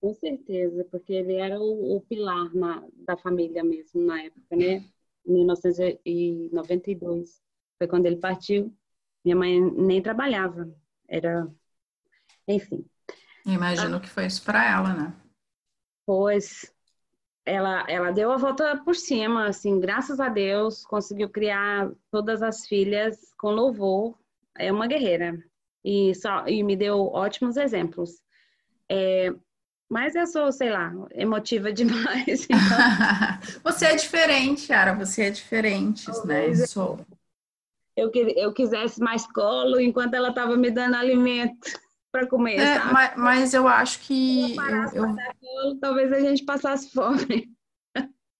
[0.00, 4.84] Com certeza, porque ele era o, o pilar na, da família mesmo na época, né?
[5.26, 7.42] Em 1992
[7.78, 8.74] foi quando ele partiu.
[9.24, 10.72] Minha mãe nem trabalhava,
[11.08, 11.48] era
[12.46, 12.84] enfim.
[13.44, 15.14] Imagino ah, que foi isso para ela, né?
[16.04, 16.72] Pois
[17.44, 22.66] ela, ela deu a volta por cima, assim, graças a Deus, conseguiu criar todas as
[22.66, 24.18] filhas com louvor.
[24.58, 25.40] É uma guerreira
[25.84, 28.20] e só e me deu ótimos exemplos.
[28.88, 29.32] É,
[29.88, 32.44] mas eu sou, sei lá, emotiva demais.
[32.44, 32.58] Então...
[33.62, 36.48] você é diferente, Ara, você é diferente, né?
[36.48, 37.00] Eu sou.
[37.96, 41.56] Eu, eu quisesse mais colo enquanto ela estava me dando alimento
[42.12, 42.58] para comer.
[42.58, 44.54] É, mas, mas, eu acho que.
[44.92, 45.16] Eu,
[45.64, 45.78] eu...
[45.80, 47.54] talvez a gente passasse fome.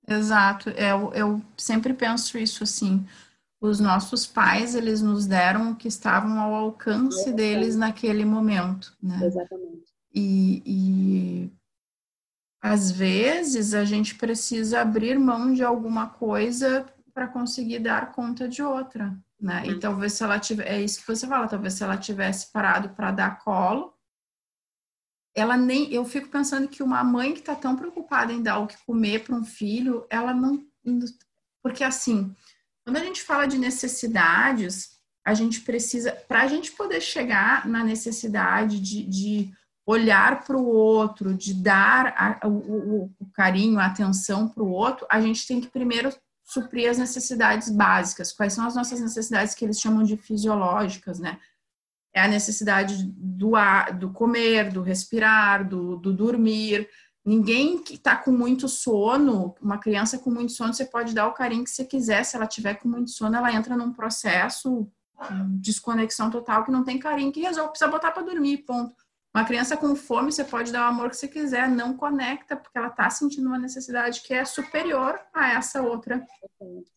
[0.09, 3.05] Exato, eu, eu sempre penso isso assim.
[3.61, 9.19] Os nossos pais, eles nos deram o que estavam ao alcance deles naquele momento, né?
[9.25, 9.96] Exatamente.
[10.16, 11.52] E, e
[12.62, 18.62] às vezes a gente precisa abrir mão de alguma coisa para conseguir dar conta de
[18.62, 19.62] outra né?
[19.66, 19.81] E uhum.
[19.81, 23.11] talvez se ela tiver, é isso que você fala, talvez se ela tivesse parado para
[23.11, 23.94] dar colo,
[25.35, 28.66] ela nem, eu fico pensando que uma mãe que está tão preocupada em dar o
[28.66, 30.66] que comer para um filho, ela não,
[31.62, 32.35] porque assim,
[32.83, 37.85] quando a gente fala de necessidades, a gente precisa, para a gente poder chegar na
[37.85, 39.52] necessidade de, de
[39.87, 45.07] olhar para o outro, de dar a, o, o, carinho, a atenção para o outro,
[45.09, 48.33] a gente tem que primeiro suprir as necessidades básicas.
[48.33, 51.38] Quais são as nossas necessidades que eles chamam de fisiológicas, né?
[52.12, 56.88] É a necessidade do, ar, do comer, do respirar, do, do dormir.
[57.25, 61.35] Ninguém que está com muito sono, uma criança com muito sono, você pode dar o
[61.35, 62.25] carinho que você quiser.
[62.25, 64.90] Se ela tiver com muito sono, ela entra num processo
[65.31, 69.06] de desconexão total que não tem carinho, que resolve, precisa botar para dormir, ponto.
[69.37, 72.79] Uma criança com fome, você pode dar o amor que você quiser, não conecta, porque
[72.79, 76.27] ela está sentindo uma necessidade que é superior a essa outra.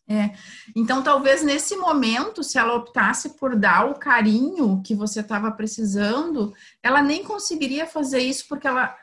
[0.08, 0.32] É.
[0.74, 6.54] Então, talvez nesse momento, se ela optasse por dar o carinho que você estava precisando,
[6.82, 8.96] ela nem conseguiria fazer isso porque ela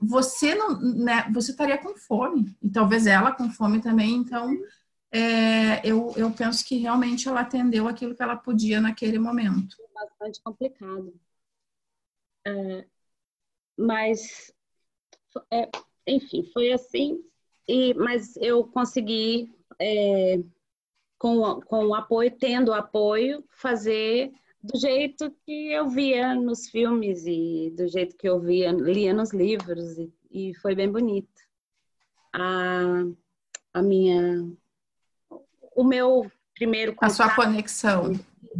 [0.00, 4.14] você não, né, você estaria com fome e talvez ela com fome também.
[4.14, 4.56] Então,
[5.12, 9.76] é, eu, eu penso que realmente ela atendeu aquilo que ela podia naquele momento.
[9.94, 11.12] Bastante complicado.
[12.46, 12.84] É,
[13.76, 14.52] mas,
[15.50, 15.68] é,
[16.06, 17.22] enfim, foi assim.
[17.68, 20.40] E, mas eu consegui, é,
[21.18, 27.72] com, com o apoio, tendo apoio, fazer do jeito que eu via nos filmes e
[27.76, 31.28] do jeito que eu via, lia nos livros e, e foi bem bonito.
[32.32, 33.04] A,
[33.72, 34.46] a minha,
[35.74, 38.12] o meu primeiro contato, a sua conexão,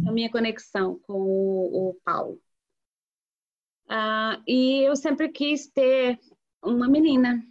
[0.07, 2.41] a minha conexão com o, o Paulo.
[3.91, 6.17] Uh, e eu sempre quis ter
[6.63, 7.43] uma menina.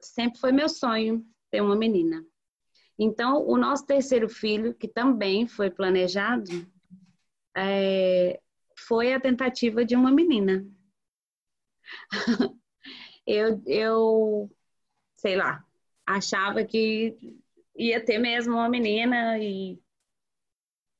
[0.00, 2.26] Sempre foi meu sonho ter uma menina.
[2.98, 6.50] Então, o nosso terceiro filho, que também foi planejado,
[7.56, 8.40] é,
[8.76, 10.66] foi a tentativa de uma menina.
[13.26, 14.50] eu, eu,
[15.16, 15.64] sei lá,
[16.04, 17.16] achava que
[17.76, 19.80] ia ter mesmo uma menina e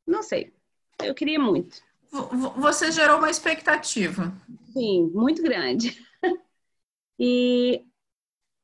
[0.06, 0.54] não sei.
[1.02, 1.83] Eu queria muito.
[2.57, 4.33] Você gerou uma expectativa.
[4.73, 5.96] Sim, muito grande.
[7.23, 7.85] E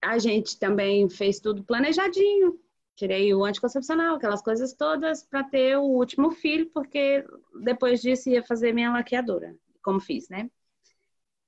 [0.02, 2.58] a gente também fez tudo planejadinho.
[2.94, 7.22] Tirei o anticoncepcional, aquelas coisas todas, para ter o último filho, porque
[7.62, 10.48] depois disso ia fazer minha laqueadora, como fiz, né?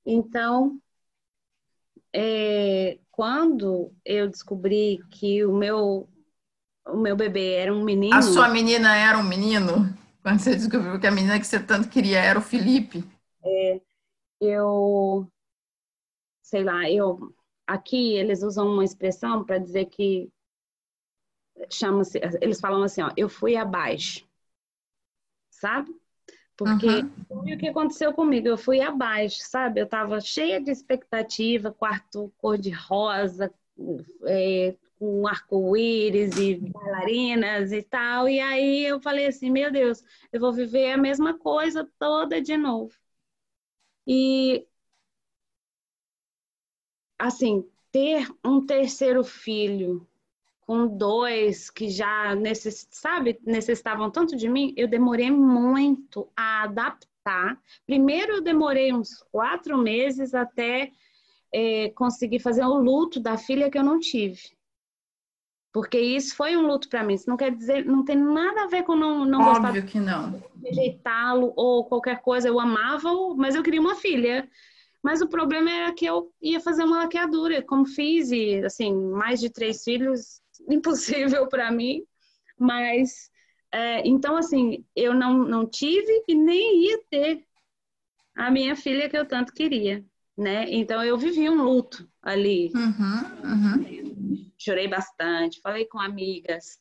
[0.04, 0.78] Então,
[2.12, 6.06] é, quando eu descobri que o meu,
[6.86, 8.14] o meu bebê era um menino.
[8.14, 9.96] A sua menina era um menino?
[10.28, 13.02] Quando você descobriu que a menina que você tanto queria era o Felipe?
[13.42, 13.80] É,
[14.38, 15.26] eu.
[16.42, 17.34] Sei lá, eu.
[17.66, 20.30] Aqui eles usam uma expressão para dizer que.
[21.72, 22.20] Chama-se.
[22.42, 24.28] Eles falam assim, ó, eu fui abaixo.
[25.50, 25.96] Sabe?
[26.54, 27.54] Porque uhum.
[27.54, 29.80] o que aconteceu comigo, eu fui abaixo, sabe?
[29.80, 33.50] Eu estava cheia de expectativa, quarto cor de rosa,
[34.26, 38.28] é, com arco-íris e bailarinas e tal.
[38.28, 42.56] E aí eu falei assim, meu Deus, eu vou viver a mesma coisa toda de
[42.56, 42.94] novo.
[44.06, 44.66] E
[47.18, 50.06] assim, ter um terceiro filho
[50.60, 57.58] com dois que já necess, sabe, necessitavam tanto de mim, eu demorei muito a adaptar.
[57.86, 60.92] Primeiro eu demorei uns quatro meses até
[61.52, 64.57] é, conseguir fazer o luto da filha que eu não tive.
[65.78, 67.14] Porque isso foi um luto para mim.
[67.14, 70.00] Isso não quer dizer, não tem nada a ver com não, não Óbvio gostar que
[70.00, 70.42] não.
[70.60, 72.48] rejeitá-lo ou qualquer coisa.
[72.48, 74.50] Eu amava, mas eu queria uma filha.
[75.00, 79.38] Mas o problema era que eu ia fazer uma laqueadura, como fiz, e assim, mais
[79.38, 82.02] de três filhos, impossível para mim.
[82.58, 83.30] Mas,
[83.70, 87.44] é, então, assim, eu não, não tive e nem ia ter
[88.34, 90.04] a minha filha que eu tanto queria,
[90.36, 90.64] né?
[90.68, 92.72] Então, eu vivi um luto ali.
[92.74, 94.17] Uhum, uhum
[94.58, 96.78] chorei bastante, falei com amigas.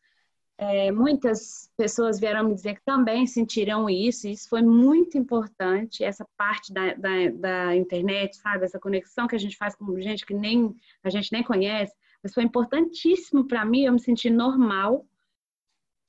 [0.60, 6.04] É, muitas pessoas vieram me dizer que também sentiram isso, e isso foi muito importante,
[6.04, 8.66] essa parte da, da, da, internet, sabe?
[8.66, 12.34] Essa conexão que a gente faz com gente que nem a gente nem conhece, mas
[12.34, 15.06] foi importantíssimo para mim, eu me senti normal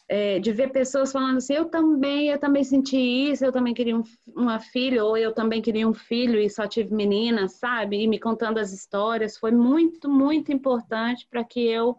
[0.08, 3.96] é, de ver pessoas falando assim, eu também, eu também senti isso, eu também queria
[3.96, 4.02] um,
[4.34, 8.02] uma filha, ou eu também queria um filho e só tive menina, sabe?
[8.02, 11.96] E me contando as histórias, foi muito, muito importante para que eu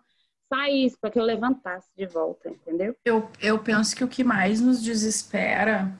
[0.51, 2.95] saísse, para que eu levantasse de volta, entendeu?
[3.05, 5.95] Eu, eu penso que o que mais nos desespera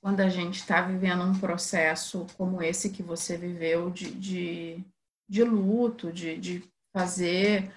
[0.00, 4.84] quando a gente está vivendo um processo como esse que você viveu de, de,
[5.28, 7.70] de luto, de, de fazer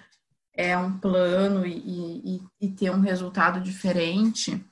[0.54, 4.62] é um plano e, e, e, ter um resultado diferente,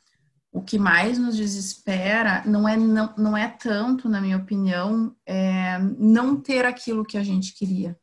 [0.52, 5.78] o que mais nos desespera não é, não, não é tanto, na minha opinião, é
[5.98, 7.98] não ter aquilo que a gente queria.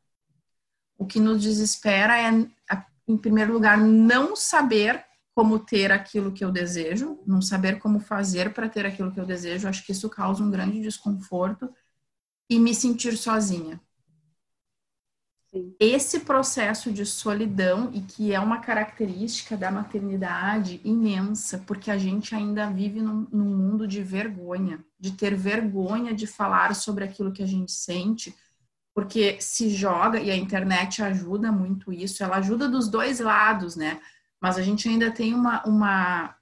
[0.97, 2.47] O que nos desespera é,
[3.07, 8.53] em primeiro lugar, não saber como ter aquilo que eu desejo, não saber como fazer
[8.53, 9.67] para ter aquilo que eu desejo.
[9.67, 11.71] Acho que isso causa um grande desconforto
[12.49, 13.79] e me sentir sozinha.
[15.80, 22.34] Esse processo de solidão, e que é uma característica da maternidade imensa, porque a gente
[22.36, 27.43] ainda vive num, num, mundo de vergonha, de ter vergonha de falar sobre aquilo que
[27.43, 28.36] a gente sente,
[28.93, 34.00] porque se joga, e a internet ajuda muito isso, ela ajuda dos dois lados, né?
[34.41, 36.36] Mas a gente ainda tem uma, uma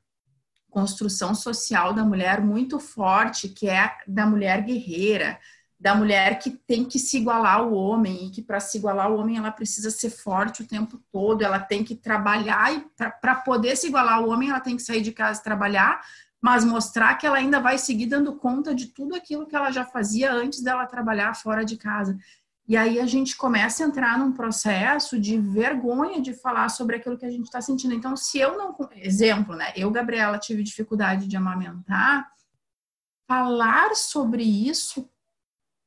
[0.70, 5.40] construção social da mulher muito forte, que é da mulher guerreira,
[5.86, 9.20] da mulher que tem que se igualar ao homem e que para se igualar ao
[9.20, 12.84] homem ela precisa ser forte o tempo todo, ela tem que trabalhar e
[13.22, 16.02] para poder se igualar ao homem ela tem que sair de casa e trabalhar,
[16.42, 19.86] mas mostrar que ela ainda vai seguir dando conta de tudo aquilo que ela já
[19.86, 22.18] fazia antes dela trabalhar fora de casa.
[22.68, 27.16] E aí a gente começa a entrar num processo de vergonha de falar sobre aquilo
[27.16, 27.94] que a gente está sentindo.
[27.94, 28.76] Então, se eu não.
[28.96, 29.72] Exemplo, né?
[29.76, 32.28] Eu, Gabriela, tive dificuldade de amamentar.
[33.28, 35.08] Falar sobre isso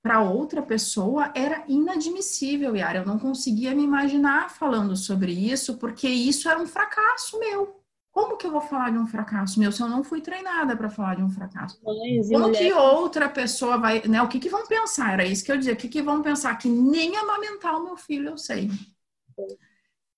[0.02, 3.00] para outra pessoa era inadmissível, Yara.
[3.00, 7.78] Eu não conseguia me imaginar falando sobre isso, porque isso era um fracasso meu.
[8.11, 10.90] Como que eu vou falar de um fracasso meu se eu não fui treinada para
[10.90, 11.78] falar de um fracasso?
[11.84, 14.20] Mães Como que outra pessoa vai, né?
[14.22, 15.12] O que que vão pensar?
[15.12, 15.74] Era isso que eu dizia.
[15.74, 16.57] O que que vão pensar?
[16.57, 18.70] Que nem amamentar o meu filho eu sei.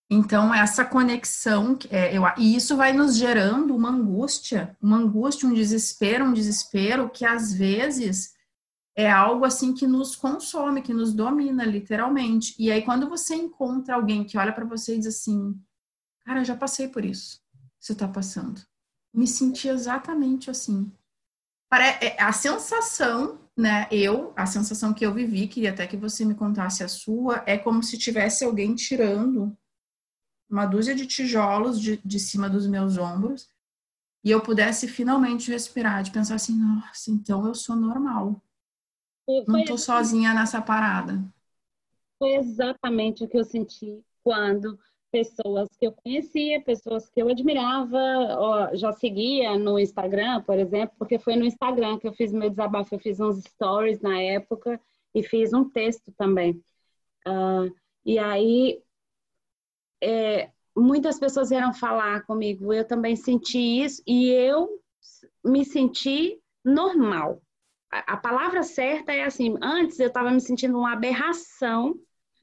[0.08, 5.54] Então, essa conexão, é, eu, e isso vai nos gerando uma angústia, uma angústia, um
[5.54, 8.32] desespero, um desespero que às vezes
[9.00, 12.54] é algo assim que nos consome, que nos domina, literalmente.
[12.58, 15.60] E aí, quando você encontra alguém que olha para você e diz assim:
[16.24, 17.40] Cara, eu já passei por isso,
[17.78, 18.60] você está passando.
[19.12, 20.90] Me senti exatamente assim.
[21.72, 23.86] É, a sensação, né?
[23.90, 27.56] Eu, a sensação que eu vivi, queria até que você me contasse a sua, é
[27.56, 29.56] como se tivesse alguém tirando
[30.48, 33.48] uma dúzia de tijolos de, de cima dos meus ombros
[34.22, 38.42] e eu pudesse finalmente respirar, de pensar assim, nossa, então eu sou normal.
[39.46, 41.22] Não estou sozinha nessa parada.
[42.18, 44.78] Foi exatamente o que eu senti quando
[45.10, 47.98] pessoas que eu conhecia, pessoas que eu admirava,
[48.38, 52.48] ó, já seguia no Instagram, por exemplo, porque foi no Instagram que eu fiz meu
[52.48, 54.80] desabafo, eu fiz uns stories na época
[55.14, 56.62] e fiz um texto também.
[57.26, 57.74] Uh,
[58.04, 58.82] e aí,
[60.02, 64.80] é, muitas pessoas vieram falar comigo, eu também senti isso e eu
[65.44, 67.42] me senti normal.
[67.90, 71.98] A, a palavra certa é assim, antes eu estava me sentindo uma aberração,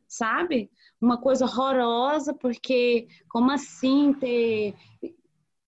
[0.07, 0.69] sabe?
[0.99, 4.75] Uma coisa horrorosa, porque como assim ter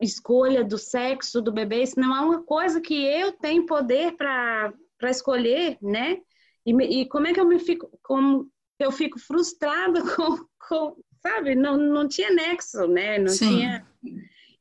[0.01, 1.83] escolha do sexo do bebê?
[1.83, 4.73] Isso não é uma coisa que eu tenho poder para
[5.03, 6.21] escolher, né?
[6.65, 8.49] E, e, como é que eu me fico, como
[8.79, 11.55] eu fico frustrada com, com sabe?
[11.55, 13.17] Não, não tinha nexo, né?
[13.17, 13.47] Não Sim.
[13.47, 13.87] tinha.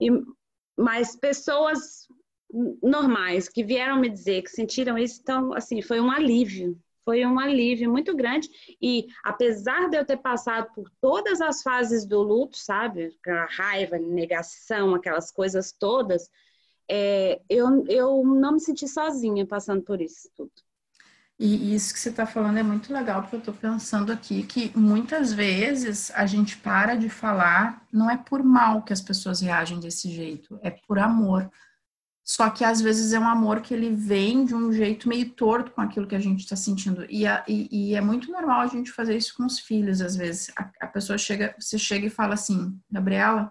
[0.00, 0.10] E,
[0.76, 2.08] mas pessoas
[2.82, 6.78] normais que vieram me dizer que sentiram isso, então, assim, foi um alívio.
[7.04, 8.50] Foi um alívio muito grande.
[8.82, 13.16] E apesar de eu ter passado por todas as fases do luto, sabe?
[13.26, 16.30] A raiva, negação, aquelas coisas todas,
[16.86, 20.52] é, eu, eu não me senti sozinha passando por isso tudo.
[21.38, 24.76] E isso que você está falando é muito legal, porque eu estou pensando aqui que
[24.76, 29.78] muitas vezes a gente para de falar, não é por mal que as pessoas reagem
[29.78, 31.48] desse jeito, é por amor.
[32.28, 35.70] Só que às vezes é um amor que ele vem de um jeito meio torto
[35.70, 37.06] com aquilo que a gente está sentindo.
[37.08, 40.14] E, a, e, e, é muito normal a gente fazer isso com os filhos, às
[40.14, 40.52] vezes.
[40.54, 43.50] A, a pessoa chega, você chega e fala assim, Gabriela,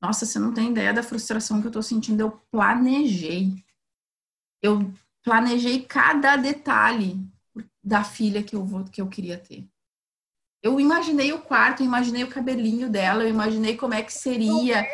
[0.00, 2.20] nossa, você não tem ideia da frustração que eu estou sentindo.
[2.20, 3.64] Eu planejei.
[4.62, 7.28] Eu planejei cada detalhe
[7.82, 9.68] da filha que eu vou que eu queria ter.
[10.62, 14.86] Eu imaginei o quarto, eu imaginei o cabelinho dela, eu imaginei como é que seria.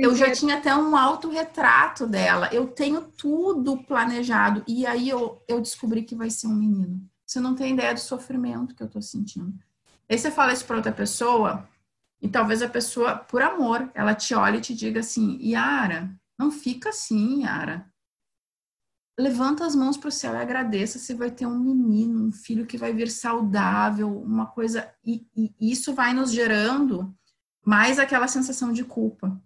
[0.00, 2.48] Eu já tinha até um autorretrato dela.
[2.52, 4.62] Eu tenho tudo planejado.
[4.66, 7.00] E aí eu, eu descobri que vai ser um menino.
[7.26, 9.52] Você não tem ideia do sofrimento que eu tô sentindo.
[10.08, 11.66] Aí você fala isso para outra pessoa,
[12.20, 16.50] e talvez a pessoa, por amor, ela te olhe e te diga assim: Yara, não
[16.50, 17.90] fica assim, Yara
[19.18, 22.66] levanta as mãos para o céu e agradeça se vai ter um menino, um filho
[22.66, 24.92] que vai vir saudável, uma coisa.
[25.04, 27.14] E, e isso vai nos gerando
[27.64, 29.40] mais aquela sensação de culpa.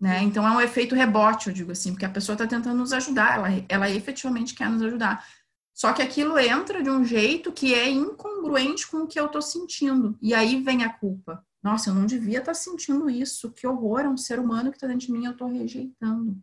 [0.00, 0.22] Né?
[0.22, 3.36] Então é um efeito rebote, eu digo assim, porque a pessoa está tentando nos ajudar,
[3.36, 5.26] ela, ela efetivamente quer nos ajudar.
[5.74, 9.42] Só que aquilo entra de um jeito que é incongruente com o que eu estou
[9.42, 10.18] sentindo.
[10.20, 11.44] E aí vem a culpa.
[11.62, 13.50] Nossa, eu não devia estar tá sentindo isso.
[13.52, 16.42] Que horror, é um ser humano que está dentro de mim, eu estou rejeitando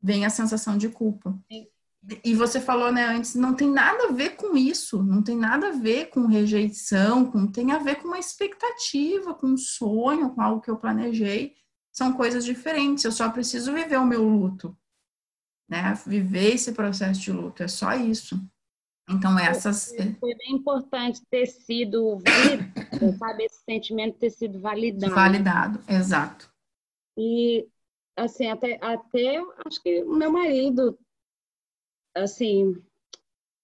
[0.00, 1.38] vem a sensação de culpa.
[1.50, 1.66] Sim.
[2.24, 5.68] E você falou, né, antes, não tem nada a ver com isso, não tem nada
[5.68, 10.40] a ver com rejeição, com, tem a ver com uma expectativa, com um sonho, com
[10.40, 11.54] algo que eu planejei.
[11.98, 14.72] São coisas diferentes, eu só preciso viver o meu luto,
[15.68, 15.92] né?
[16.06, 18.40] Viver esse processo de luto, é só isso.
[19.10, 19.92] Então, essas.
[20.20, 23.46] Foi bem importante ter sido validado, sabe?
[23.46, 25.12] Esse sentimento ter sido validado.
[25.12, 26.48] Validado, exato.
[27.16, 27.68] E
[28.16, 30.96] assim, até, até acho que o meu marido,
[32.14, 32.80] assim,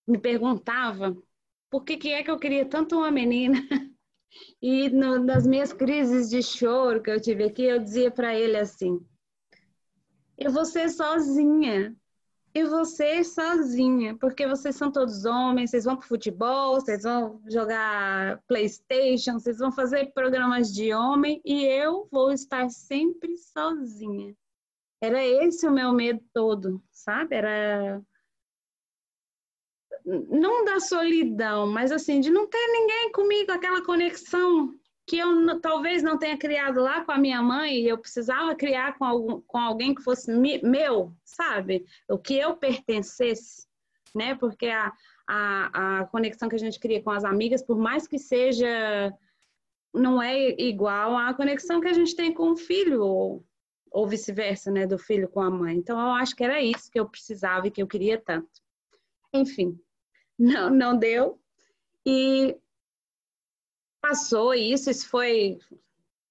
[0.08, 1.16] me perguntava
[1.70, 3.60] por que, que é que eu queria tanto uma menina.
[4.60, 8.56] E no, nas minhas crises de choro que eu tive aqui, eu dizia para ele
[8.56, 9.00] assim:
[10.36, 11.94] eu vou ser sozinha.
[12.56, 18.40] E você sozinha, porque vocês são todos homens, vocês vão pro futebol, vocês vão jogar
[18.46, 24.36] PlayStation, vocês vão fazer programas de homem e eu vou estar sempre sozinha.
[25.00, 27.34] Era esse o meu medo todo, sabe?
[27.34, 28.00] Era
[30.04, 34.74] não da solidão, mas assim, de não ter ninguém comigo, aquela conexão
[35.06, 38.96] que eu talvez não tenha criado lá com a minha mãe e eu precisava criar
[38.98, 41.84] com, algum, com alguém que fosse mi, meu, sabe?
[42.08, 43.66] O que eu pertencesse,
[44.14, 44.34] né?
[44.34, 44.92] Porque a,
[45.26, 49.12] a, a conexão que a gente cria com as amigas, por mais que seja,
[49.92, 53.44] não é igual à conexão que a gente tem com o filho ou,
[53.90, 55.76] ou vice-versa, né, do filho com a mãe.
[55.76, 58.62] Então eu acho que era isso que eu precisava e que eu queria tanto.
[59.32, 59.78] Enfim,
[60.38, 61.40] não, não deu.
[62.06, 62.56] E
[64.00, 65.58] passou isso, isso foi,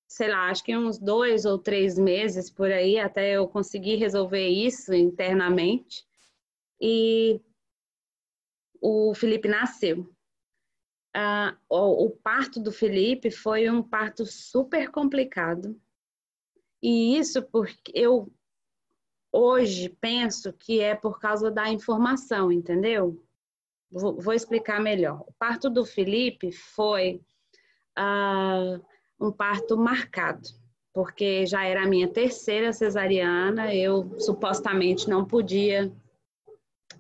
[0.07, 4.47] sei lá, acho que uns dois ou três meses por aí até eu conseguir resolver
[4.47, 6.05] isso internamente.
[6.79, 7.41] E
[8.81, 10.13] o Felipe nasceu.
[11.15, 15.79] Ah, o, o parto do Felipe foi um parto super complicado
[16.83, 18.29] e isso porque eu
[19.31, 23.23] hoje penso que é por causa da informação, entendeu?
[23.93, 25.23] Vou, explicar melhor.
[25.27, 27.21] O parto do Felipe foi
[27.97, 28.83] uh,
[29.19, 30.49] um parto marcado,
[30.91, 35.91] porque já era a minha terceira cesariana, eu supostamente não podia.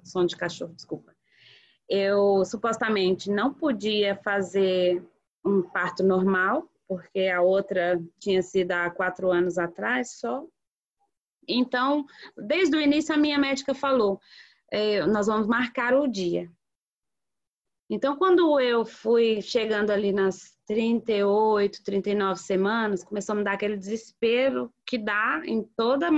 [0.03, 1.15] Som de cachorro, desculpa.
[1.89, 5.03] Eu supostamente não podia fazer
[5.43, 10.45] um parto normal, porque a outra tinha sido há quatro anos atrás só.
[11.47, 12.05] Então,
[12.37, 14.21] desde o início, a minha médica falou:
[14.71, 16.51] é, nós vamos marcar o dia.
[17.89, 23.77] Então, quando eu fui chegando ali nas 38, 39 semanas, começou a me dar aquele
[23.77, 26.09] desespero que dá em toda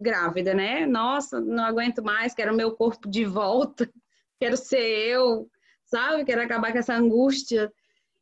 [0.00, 0.86] grávida, né?
[0.86, 3.90] Nossa, não aguento mais, quero meu corpo de volta,
[4.40, 5.50] quero ser eu,
[5.84, 6.24] sabe?
[6.24, 7.72] Quero acabar com essa angústia.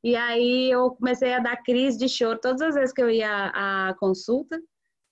[0.03, 3.53] E aí eu comecei a dar crise de choro todas as vezes que eu ia
[3.55, 4.61] à consulta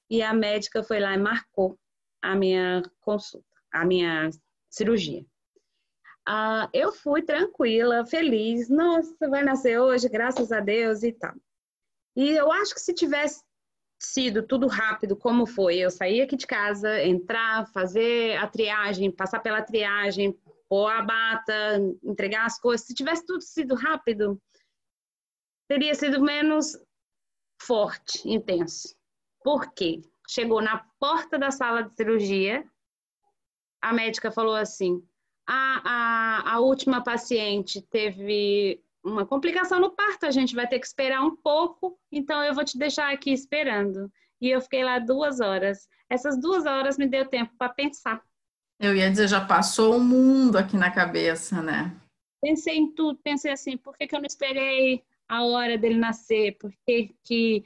[0.09, 1.79] e a médica foi lá e marcou
[2.21, 4.31] a minha consulta, a minha
[4.69, 5.25] cirurgia.
[6.33, 11.35] Ah, eu fui tranquila, feliz, nossa, vai nascer hoje, graças a Deus e tal.
[12.15, 13.43] E eu acho que se tivesse
[14.01, 19.41] sido tudo rápido como foi, eu sair aqui de casa, entrar, fazer a triagem, passar
[19.41, 24.41] pela triagem, pôr a bata, entregar as coisas, se tivesse tudo sido rápido,
[25.67, 26.79] teria sido menos
[27.61, 28.97] forte, intenso.
[29.43, 30.01] Por quê?
[30.29, 32.65] Chegou na porta da sala de cirurgia,
[33.83, 35.05] a médica falou assim:
[35.53, 40.87] a, a, a última paciente teve uma complicação no parto, a gente vai ter que
[40.87, 44.09] esperar um pouco, então eu vou te deixar aqui esperando.
[44.41, 45.89] E eu fiquei lá duas horas.
[46.09, 48.23] Essas duas horas me deu tempo para pensar.
[48.79, 51.97] Eu ia dizer, já passou o mundo aqui na cabeça, né?
[52.41, 56.57] Pensei em tudo, pensei assim, por que, que eu não esperei a hora dele nascer,
[56.59, 57.65] por que, que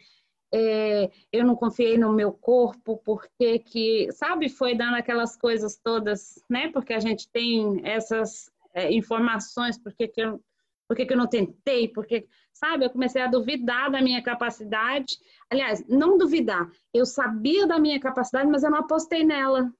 [0.57, 6.41] é, eu não confiei no meu corpo, por que sabe, foi dando aquelas coisas todas,
[6.49, 6.71] né?
[6.71, 10.41] Porque a gente tem essas é, informações, por que eu,
[10.87, 15.19] por que que eu não tentei, porque, sabe, eu comecei a duvidar da minha capacidade.
[15.51, 19.73] Aliás, não duvidar, eu sabia da minha capacidade, mas eu não apostei nela.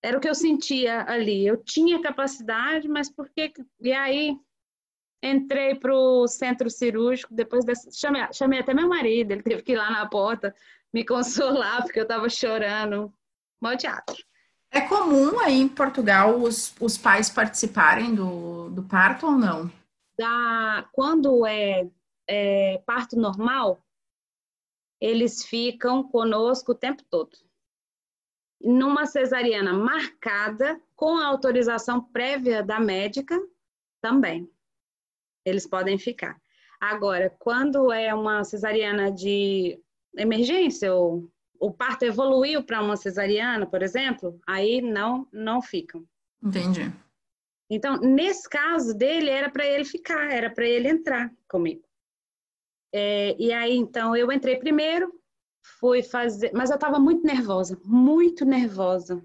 [0.00, 1.44] Era o que eu sentia ali.
[1.44, 3.52] Eu tinha capacidade, mas por que.
[3.80, 4.38] E aí,
[5.22, 9.72] entrei para o centro cirúrgico, depois desse, chamei, chamei até meu marido, ele teve que
[9.72, 10.54] ir lá na porta
[10.92, 13.12] me consolar, porque eu estava chorando.
[13.60, 14.16] Bom teatro.
[14.70, 19.70] É comum aí em Portugal os, os pais participarem do, do parto ou não?
[20.18, 21.88] Da, quando é,
[22.28, 23.82] é parto normal,
[25.00, 27.36] eles ficam conosco o tempo todo.
[28.60, 33.38] Numa cesariana marcada, com a autorização prévia da médica,
[34.00, 34.50] também
[35.46, 36.36] eles podem ficar.
[36.80, 39.80] Agora, quando é uma cesariana de
[40.16, 46.04] emergência, ou o parto evoluiu para uma cesariana, por exemplo, aí não, não ficam.
[46.42, 46.92] Entendi.
[47.70, 51.82] Então, nesse caso dele, era para ele ficar, era para ele entrar comigo.
[52.92, 55.12] É, e aí, então, eu entrei primeiro,
[55.80, 59.24] fui fazer, mas eu estava muito nervosa, muito nervosa.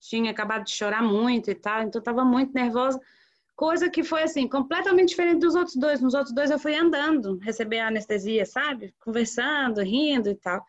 [0.00, 3.00] Tinha acabado de chorar muito e tal, então estava muito nervosa.
[3.56, 5.98] Coisa que foi assim, completamente diferente dos outros dois.
[6.00, 8.94] Nos outros dois eu fui andando, receber anestesia, sabe?
[9.00, 10.62] Conversando, rindo e tal.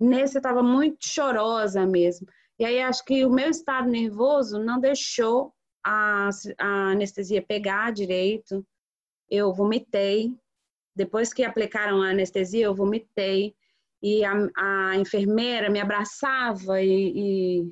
[0.00, 2.26] Nesse eu estava muito chorosa mesmo.
[2.58, 5.54] E aí acho que o meu estado nervoso não deixou
[5.84, 6.28] a,
[6.58, 8.66] a anestesia pegar direito.
[9.30, 10.34] Eu vomitei.
[10.96, 13.54] Depois que aplicaram a anestesia, eu vomitei.
[14.02, 17.62] E a, a enfermeira me abraçava e,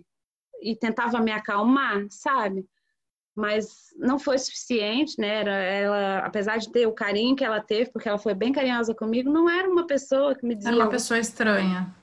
[0.62, 2.64] e, e tentava me acalmar, sabe?
[3.34, 5.40] Mas não foi suficiente, né?
[5.40, 8.94] Era, ela, apesar de ter o carinho que ela teve, porque ela foi bem carinhosa
[8.94, 10.72] comigo, não era uma pessoa que me dizia.
[10.72, 11.94] Era uma pessoa estranha.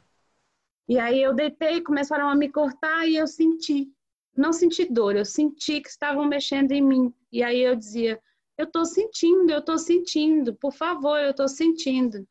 [0.87, 3.87] E aí eu deitei, começaram a me cortar e eu senti.
[4.35, 7.13] Não senti dor, eu senti que estavam mexendo em mim.
[7.31, 8.19] E aí eu dizia:
[8.57, 12.27] Eu tô sentindo, eu tô sentindo, por favor, eu tô sentindo.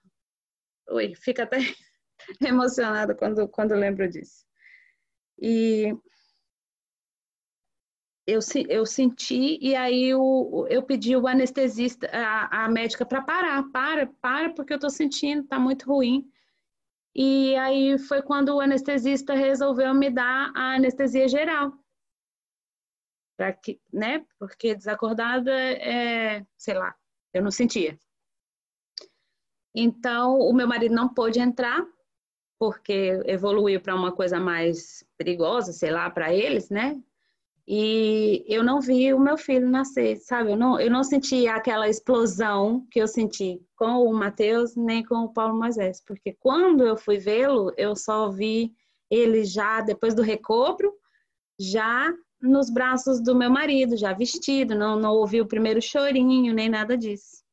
[0.89, 1.59] Oi, fica até
[2.43, 4.45] emocionada quando, quando lembro disso.
[5.41, 5.95] E
[8.29, 13.63] eu, eu senti e aí eu, eu pedi o anestesista, a, a médica para parar,
[13.73, 16.31] para, para, porque eu estou sentindo, está muito ruim.
[17.15, 21.73] E aí foi quando o anestesista resolveu me dar a anestesia geral.
[23.35, 24.27] Para que, né?
[24.39, 26.95] Porque desacordada é, sei lá,
[27.33, 27.99] eu não sentia.
[29.75, 31.83] Então, o meu marido não pôde entrar,
[32.59, 37.03] porque evoluiu para uma coisa mais perigosa, sei lá, para eles, né?
[37.71, 40.53] E eu não vi o meu filho nascer, sabe?
[40.53, 45.17] Eu não, eu não senti aquela explosão que eu senti com o Mateus nem com
[45.17, 48.73] o Paulo Moisés, porque quando eu fui vê-lo, eu só vi
[49.11, 50.91] ele já depois do recobro,
[51.61, 52.11] já
[52.41, 56.97] nos braços do meu marido, já vestido, não, não ouvi o primeiro chorinho, nem nada
[56.97, 57.45] disso.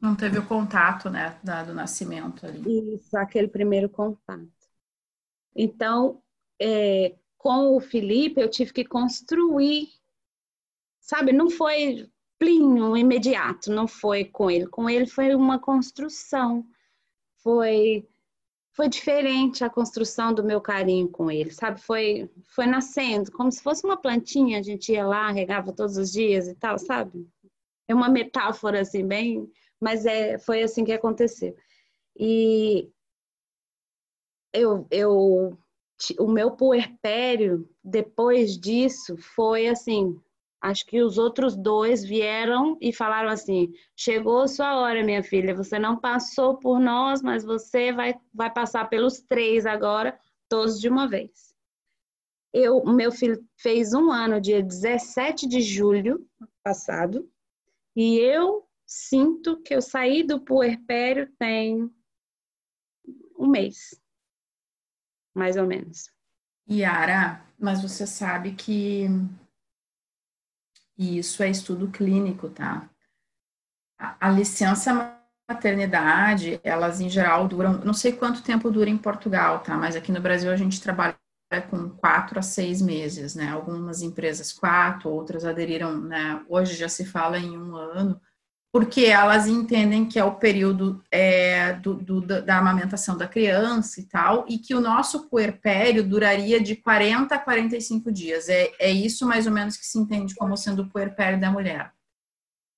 [0.00, 1.36] Não teve o contato, né,
[1.66, 2.94] do nascimento ali.
[2.94, 4.48] Isso, aquele primeiro contato.
[5.56, 6.22] Então,
[6.60, 9.88] é, com o Felipe, eu tive que construir,
[11.00, 11.32] sabe?
[11.32, 12.06] Não foi
[12.38, 14.66] plinho, imediato, não foi com ele.
[14.66, 16.66] Com ele foi uma construção.
[17.42, 18.06] Foi
[18.72, 21.80] foi diferente a construção do meu carinho com ele, sabe?
[21.80, 26.12] Foi foi nascendo, como se fosse uma plantinha, a gente ia lá, regava todos os
[26.12, 27.26] dias e tal, sabe?
[27.88, 31.56] É uma metáfora assim bem, mas é foi assim que aconteceu.
[32.18, 32.90] E
[34.52, 35.58] eu eu
[36.18, 40.18] o meu puerpério depois disso foi assim,
[40.60, 45.78] acho que os outros dois vieram e falaram assim: chegou sua hora, minha filha, você
[45.78, 51.08] não passou por nós, mas você vai, vai passar pelos três agora, todos de uma
[51.08, 51.54] vez.
[52.52, 56.26] Eu, meu filho fez um ano, dia 17 de julho
[56.64, 57.30] passado,
[57.94, 61.88] e eu sinto que eu saí do puerpério tem
[63.38, 63.99] um mês
[65.40, 66.10] mais ou menos.
[66.70, 69.06] Yara, mas você sabe que
[70.98, 72.90] isso é estudo clínico, tá?
[73.98, 75.18] A, a licença
[75.48, 79.78] maternidade, elas em geral duram, não sei quanto tempo dura em Portugal, tá?
[79.78, 81.16] Mas aqui no Brasil a gente trabalha
[81.70, 83.48] com quatro a seis meses, né?
[83.48, 86.44] Algumas empresas quatro, outras aderiram, né?
[86.50, 88.20] Hoje já se fala em um ano
[88.72, 94.04] porque elas entendem que é o período é, do, do, da amamentação da criança e
[94.04, 98.48] tal, e que o nosso puerpério duraria de 40 a 45 dias.
[98.48, 101.92] É, é isso mais ou menos que se entende como sendo o puerpério da mulher.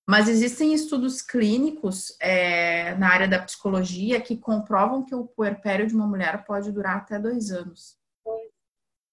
[0.09, 5.95] Mas existem estudos clínicos é, na área da psicologia que comprovam que o puerpério de
[5.95, 7.97] uma mulher pode durar até dois anos.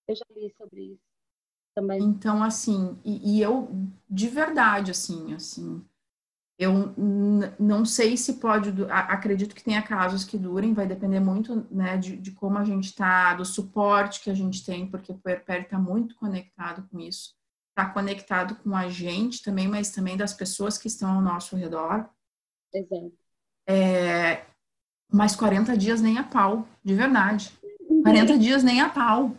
[0.08, 1.10] Eu já li sobre isso
[1.76, 2.02] também.
[2.02, 3.70] Então, assim, e, e eu,
[4.10, 5.86] de verdade, assim, assim,
[6.60, 6.94] eu
[7.58, 12.18] não sei se pode, acredito que tenha casos que durem, vai depender muito né, de,
[12.18, 15.80] de como a gente está, do suporte que a gente tem, porque o puerpério está
[15.80, 17.34] muito conectado com isso.
[17.70, 22.10] Está conectado com a gente também, mas também das pessoas que estão ao nosso redor.
[22.74, 23.14] Exato.
[23.66, 24.46] É,
[25.10, 27.54] mas 40 dias nem a pau, de verdade.
[28.04, 29.34] 40 dias nem a pau.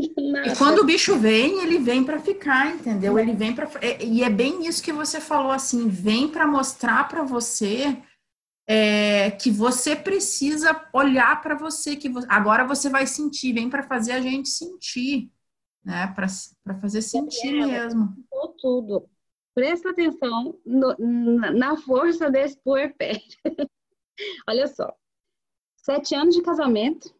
[0.00, 3.18] E quando o bicho vem, ele vem para ficar, entendeu?
[3.18, 7.08] Ele vem para é, e é bem isso que você falou assim, vem para mostrar
[7.08, 7.96] para você
[8.66, 13.82] é, que você precisa olhar para você que você, agora você vai sentir, vem para
[13.82, 15.30] fazer a gente sentir,
[15.84, 16.12] né?
[16.14, 18.16] Para fazer sentir é, mesmo.
[18.58, 19.08] Tudo.
[19.54, 20.96] Presta atenção no,
[21.52, 23.20] na força desse puerpério.
[24.48, 24.94] Olha só,
[25.76, 27.12] sete anos de casamento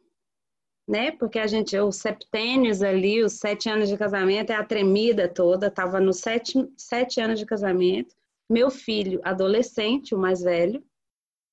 [0.88, 1.12] né?
[1.12, 5.68] Porque a gente, os septênios ali, os sete anos de casamento, é a tremida toda,
[5.68, 8.14] estava nos sete, sete anos de casamento.
[8.50, 10.84] Meu filho, adolescente, o mais velho,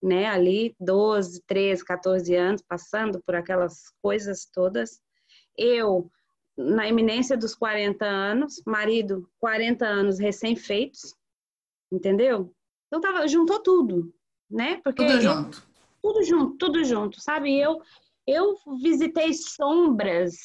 [0.02, 0.26] né?
[0.26, 5.00] Ali, 12, 13, 14 anos, passando por aquelas coisas todas.
[5.58, 6.10] Eu,
[6.58, 11.16] na iminência dos 40 anos, marido, 40 anos recém-feitos,
[11.92, 12.54] entendeu?
[12.88, 14.14] Então, tava, juntou tudo,
[14.50, 14.82] né?
[14.84, 15.70] Porque tudo eu, junto.
[16.02, 17.52] Tudo junto, tudo junto, sabe?
[17.52, 17.82] E eu
[18.30, 20.38] eu visitei sombras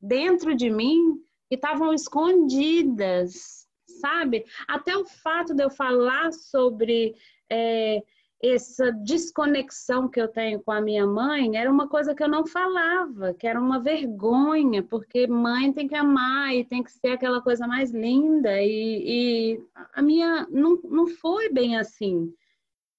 [0.00, 1.18] dentro de mim
[1.48, 3.66] que estavam escondidas,
[4.00, 4.44] sabe?
[4.68, 7.14] Até o fato de eu falar sobre
[7.50, 8.02] é,
[8.42, 12.44] essa desconexão que eu tenho com a minha mãe era uma coisa que eu não
[12.44, 17.40] falava, que era uma vergonha, porque mãe tem que amar e tem que ser aquela
[17.40, 19.64] coisa mais linda, e, e
[19.94, 22.34] a minha não, não foi bem assim.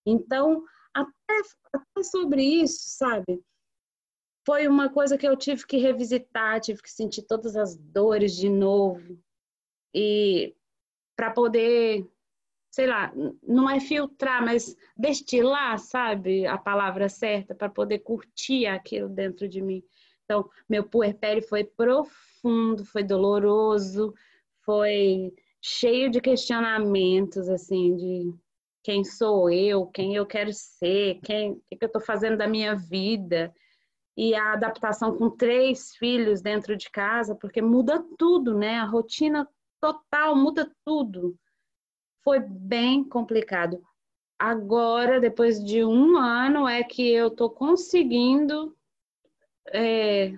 [0.05, 0.63] Então,
[0.93, 1.41] até,
[1.73, 3.41] até sobre isso, sabe?
[4.45, 8.49] Foi uma coisa que eu tive que revisitar, tive que sentir todas as dores de
[8.49, 9.17] novo.
[9.93, 10.53] E
[11.15, 12.05] para poder,
[12.69, 19.07] sei lá, não é filtrar, mas destilar, sabe, a palavra certa, para poder curtir aquilo
[19.07, 19.81] dentro de mim.
[20.25, 24.13] Então, meu puerpério foi profundo, foi doloroso,
[24.65, 28.33] foi cheio de questionamentos, assim, de
[28.83, 32.47] quem sou eu, quem eu quero ser, quem, o que, que eu estou fazendo da
[32.47, 33.53] minha vida
[34.15, 38.79] e a adaptação com três filhos dentro de casa, porque muda tudo, né?
[38.79, 39.47] A rotina
[39.81, 41.35] total muda tudo.
[42.23, 43.83] Foi bem complicado.
[44.37, 48.75] Agora, depois de um ano, é que eu tô conseguindo
[49.71, 50.33] é,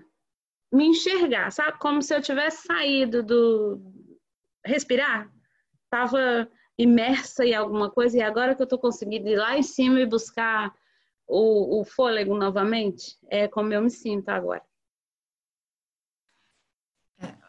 [0.72, 1.80] me enxergar, sabe?
[1.80, 3.82] Como se eu tivesse saído do
[4.66, 5.32] respirar,
[5.90, 10.00] tava imersa em alguma coisa e agora que eu tô conseguindo ir lá em cima
[10.00, 10.74] e buscar
[11.28, 13.18] o, o fôlego novamente?
[13.30, 14.64] É como eu me sinto agora.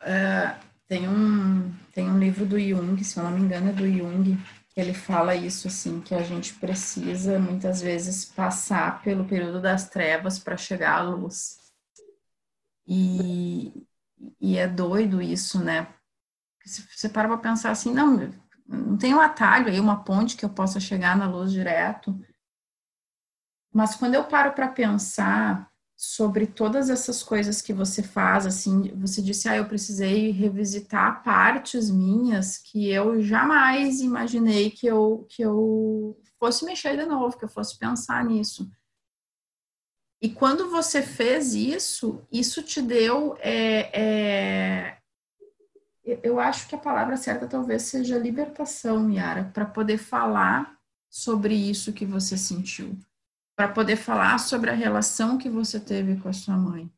[0.03, 0.57] É,
[0.87, 4.39] tem, um, tem um livro do Jung, se eu não me engano, é do Jung,
[4.77, 10.39] ele fala isso assim que a gente precisa muitas vezes passar pelo período das trevas
[10.39, 11.57] para chegar à luz.
[12.87, 13.87] E,
[14.41, 15.89] e é doido isso, né?
[16.65, 18.31] Se você para para pensar assim, não,
[18.67, 22.21] não tem um atalho aí, uma ponte que eu possa chegar na luz direto.
[23.77, 29.21] Mas quando eu paro para pensar sobre todas essas coisas que você faz, assim, você
[29.21, 36.19] disse, ah, eu precisei revisitar partes minhas que eu jamais imaginei que eu, que eu
[36.39, 38.67] fosse mexer de novo, que eu fosse pensar nisso.
[40.23, 44.99] E quando você fez isso, isso te deu, é, é,
[46.23, 50.79] eu acho que a palavra certa talvez seja libertação, Yara, para poder falar
[51.11, 52.99] sobre isso que você sentiu
[53.57, 56.93] para poder falar sobre a relação que você teve com a sua mãe,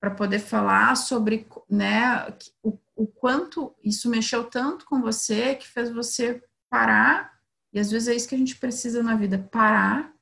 [0.00, 2.26] para poder falar sobre, né,
[2.62, 7.32] o, o quanto isso mexeu tanto com você que fez você parar,
[7.72, 10.14] e às vezes é isso que a gente precisa na vida, parar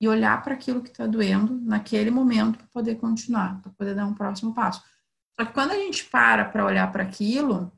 [0.00, 4.06] e olhar para aquilo que está doendo naquele momento para poder continuar, para poder dar
[4.06, 4.82] um próximo passo.
[5.38, 7.72] Só que quando a gente para para olhar para aquilo,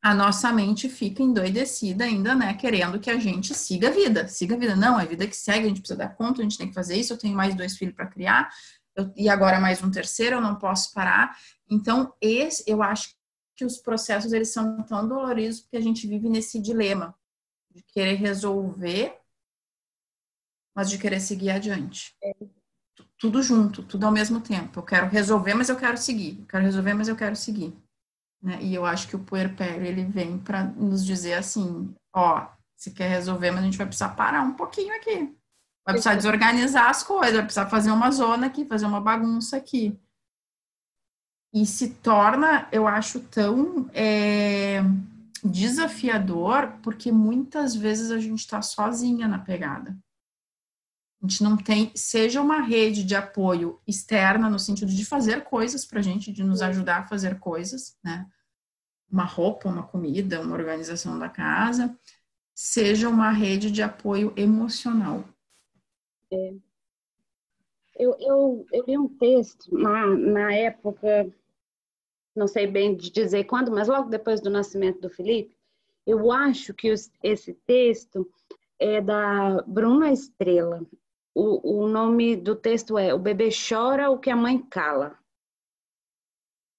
[0.00, 2.54] a nossa mente fica endoidecida ainda, né?
[2.54, 4.76] Querendo que a gente siga a vida, siga a vida.
[4.76, 6.74] Não, é a vida que segue, a gente precisa dar conta, a gente tem que
[6.74, 7.12] fazer isso.
[7.12, 8.48] Eu tenho mais dois filhos para criar,
[8.96, 11.36] eu, e agora mais um terceiro, eu não posso parar.
[11.68, 13.16] Então, esse, eu acho
[13.56, 17.14] que os processos eles são tão doloridos porque a gente vive nesse dilema
[17.74, 19.18] de querer resolver,
[20.74, 22.16] mas de querer seguir adiante.
[23.18, 24.78] Tudo junto, tudo ao mesmo tempo.
[24.78, 26.38] Eu quero resolver, mas eu quero seguir.
[26.38, 27.76] Eu quero resolver, mas eu quero seguir.
[28.42, 28.58] Né?
[28.62, 33.08] E eu acho que o puerpério ele vem para nos dizer assim, ó, se quer
[33.08, 35.36] resolver, mas a gente vai precisar parar um pouquinho aqui.
[35.84, 39.98] Vai precisar desorganizar as coisas, vai precisar fazer uma zona aqui, fazer uma bagunça aqui.
[41.52, 44.80] E se torna, eu acho, tão é,
[45.42, 49.96] desafiador, porque muitas vezes a gente está sozinha na pegada.
[51.20, 55.84] A gente não tem, seja uma rede de apoio externa, no sentido de fazer coisas
[55.84, 58.26] para a gente, de nos ajudar a fazer coisas, né?
[59.10, 61.98] Uma roupa, uma comida, uma organização da casa,
[62.54, 65.24] seja uma rede de apoio emocional.
[66.32, 66.54] É.
[67.96, 71.32] Eu, eu, eu li um texto na, na época,
[72.34, 75.56] não sei bem de dizer quando, mas logo depois do nascimento do Felipe,
[76.06, 78.30] eu acho que os, esse texto
[78.78, 80.86] é da Bruna Estrela
[81.38, 85.16] o, o nome do texto é O Bebê Chora o que a Mãe Cala.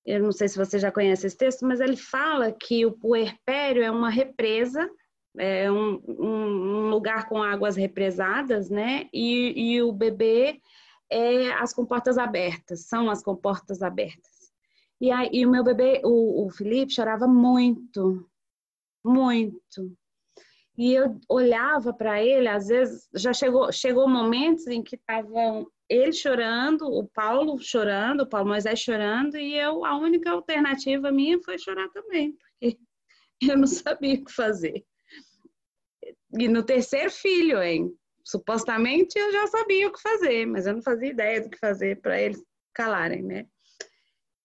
[0.06, 3.82] Eu não sei se você já conhece esse texto, mas ele fala que o puerpério
[3.82, 4.90] é uma represa,
[5.38, 9.08] é um, um lugar com águas represadas, né?
[9.14, 10.60] E, e o bebê
[11.10, 14.52] é as comportas abertas, são as comportas abertas.
[15.00, 18.30] E, aí, e o meu bebê, o, o Felipe, chorava muito,
[19.06, 19.98] muito.
[20.80, 26.14] E eu olhava para ele, às vezes já chegou, chegou momentos em que estavam ele
[26.14, 31.60] chorando, o Paulo chorando, o Paulo Moisés chorando, e eu, a única alternativa minha foi
[31.60, 32.80] chorar também, porque
[33.52, 34.86] eu não sabia o que fazer.
[36.40, 37.94] E no terceiro filho, hein?
[38.24, 42.00] Supostamente eu já sabia o que fazer, mas eu não fazia ideia do que fazer
[42.00, 42.42] para eles
[42.74, 43.46] calarem, né?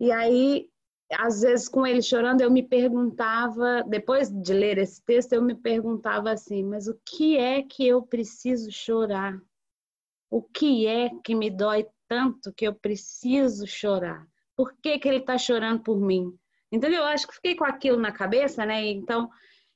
[0.00, 0.68] E aí
[1.12, 5.54] às vezes com ele chorando, eu me perguntava, depois de ler esse texto, eu me
[5.54, 9.38] perguntava assim: mas o que é que eu preciso chorar?
[10.30, 14.26] O que é que me dói tanto que eu preciso chorar?
[14.56, 16.36] Por que, que ele está chorando por mim?
[16.70, 17.02] Entendeu?
[17.02, 18.84] Eu acho que fiquei com aquilo na cabeça, né?
[18.86, 19.30] Então,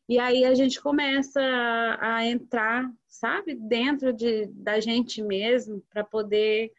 [0.09, 6.03] e aí a gente começa a, a entrar, sabe, dentro de, da gente mesmo, para
[6.03, 6.73] poder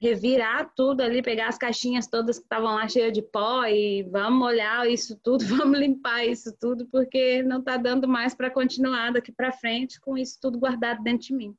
[0.00, 4.46] revirar tudo ali, pegar as caixinhas todas que estavam lá cheias de pó e vamos
[4.46, 9.30] olhar isso tudo, vamos limpar isso tudo, porque não está dando mais para continuar daqui
[9.30, 11.56] para frente com isso tudo guardado dentro de mim.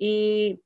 [0.00, 0.58] E,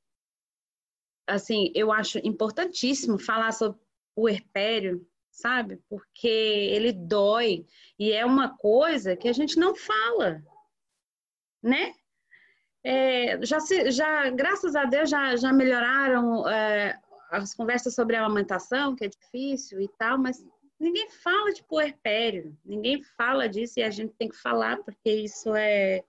[1.26, 3.80] assim, eu acho importantíssimo falar sobre
[4.14, 5.80] o herpério, sabe?
[5.88, 7.66] Porque ele dói
[7.98, 10.44] e é uma coisa que a gente não fala,
[11.60, 11.94] né?
[12.84, 16.98] É, já, se, já, graças a Deus, já, já melhoraram é,
[17.30, 20.44] as conversas sobre a amamentação, que é difícil e tal, mas
[20.78, 25.54] ninguém fala de puerpério, ninguém fala disso e a gente tem que falar, porque isso
[25.54, 26.02] é.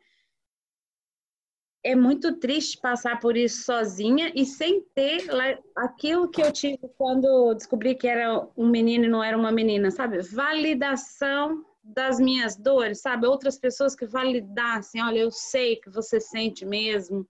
[1.86, 5.28] É muito triste passar por isso sozinha e sem ter
[5.76, 9.92] aquilo que eu tive quando descobri que era um menino e não era uma menina,
[9.92, 10.22] sabe?
[10.22, 13.28] Validação das minhas dores, sabe?
[13.28, 17.28] Outras pessoas que validassem, olha, eu sei que você sente mesmo,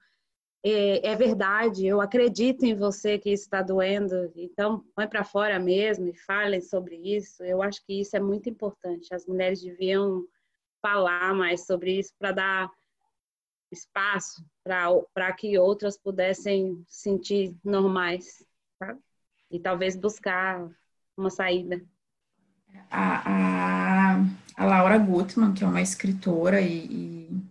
[0.63, 6.07] é, é verdade, eu acredito em você que está doendo, então põe para fora mesmo
[6.07, 7.43] e falem sobre isso.
[7.43, 9.13] Eu acho que isso é muito importante.
[9.13, 10.25] As mulheres deviam
[10.81, 12.71] falar mais sobre isso para dar
[13.71, 18.45] espaço para que outras pudessem sentir normais,
[18.79, 19.01] sabe?
[19.51, 20.69] E talvez buscar
[21.17, 21.83] uma saída.
[22.89, 27.43] A, a, a Laura Gutman, que é uma escritora e, e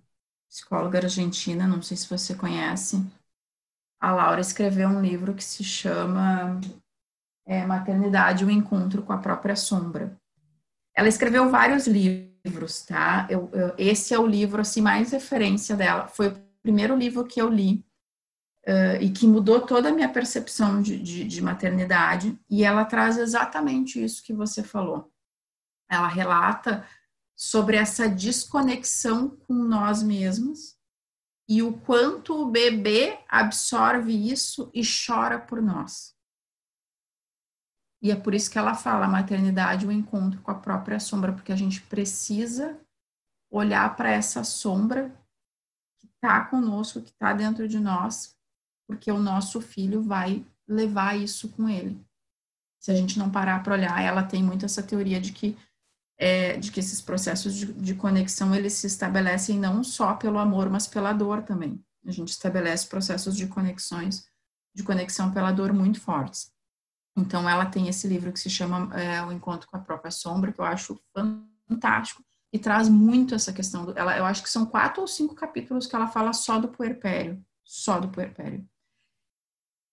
[0.49, 3.03] psicóloga argentina, não sei se você conhece,
[4.03, 6.61] a Laura escreveu um livro que se chama
[7.47, 10.17] é, Maternidade, o Encontro com a Própria Sombra.
[10.95, 13.29] Ela escreveu vários livros, tá?
[13.31, 16.09] Eu, eu, esse é o livro, assim, mais referência dela.
[16.09, 17.85] Foi o primeiro livro que eu li
[18.67, 22.37] uh, e que mudou toda a minha percepção de, de, de maternidade.
[22.51, 25.12] E ela traz exatamente isso que você falou.
[25.93, 26.87] Ela relata
[27.37, 30.77] sobre essa desconexão com nós mesmos
[31.49, 36.17] e o quanto o bebê absorve isso e chora por nós.
[38.01, 41.33] E é por isso que ela fala a maternidade, o encontro com a própria sombra,
[41.33, 42.81] porque a gente precisa
[43.51, 45.15] olhar para essa sombra
[45.99, 48.37] que está conosco, que está dentro de nós,
[48.89, 52.05] porque o nosso filho vai levar isso com ele.
[52.81, 55.57] Se a gente não parar para olhar, ela tem muito essa teoria de que
[56.23, 60.71] é, de que esses processos de, de conexão eles se estabelecem não só pelo amor,
[60.71, 61.85] mas pela dor também.
[62.07, 64.25] A gente estabelece processos de conexões,
[64.73, 66.53] de conexão pela dor muito fortes.
[67.17, 70.53] Então, ela tem esse livro que se chama é, O Encontro com a Própria Sombra,
[70.53, 70.97] que eu acho
[71.69, 73.87] fantástico e traz muito essa questão.
[73.87, 76.69] Do, ela, eu acho que são quatro ou cinco capítulos que ela fala só do
[76.69, 78.65] puerpério, só do puerpério.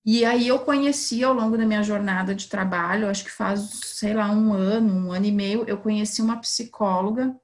[0.06, 4.14] E aí eu conheci ao longo da minha jornada de trabalho, acho que faz, sei
[4.14, 7.36] lá, um ano, um ano e meio, eu conheci uma psicóloga.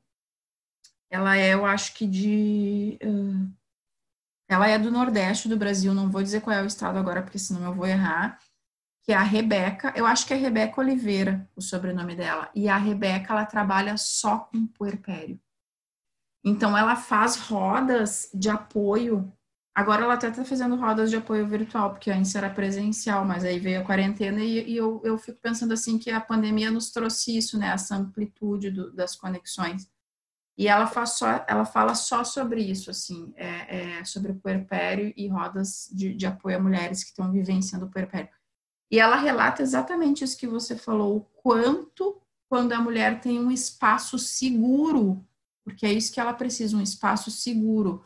[1.09, 2.97] Ela é, eu acho que de.
[3.03, 3.51] Uh,
[4.47, 7.39] ela é do Nordeste do Brasil, não vou dizer qual é o estado agora, porque
[7.39, 8.39] senão eu vou errar
[9.05, 12.75] que é a Rebeca, eu acho que é Rebeca Oliveira, o sobrenome dela, e a
[12.75, 15.39] Rebeca, ela trabalha só com puerpério.
[16.43, 19.31] Então, ela faz rodas de apoio,
[19.75, 23.59] agora ela até está fazendo rodas de apoio virtual, porque antes era presencial, mas aí
[23.59, 27.37] veio a quarentena e, e eu, eu fico pensando assim que a pandemia nos trouxe
[27.37, 29.87] isso, né, essa amplitude do, das conexões.
[30.57, 35.13] E ela, faz só, ela fala só sobre isso, assim, é, é sobre o puerpério
[35.17, 38.29] e rodas de, de apoio a mulheres que estão vivenciando o puerpério.
[38.89, 43.51] E ela relata exatamente isso que você falou, o quanto quando a mulher tem um
[43.51, 45.25] espaço seguro,
[45.65, 48.05] porque é isso que ela precisa, um espaço seguro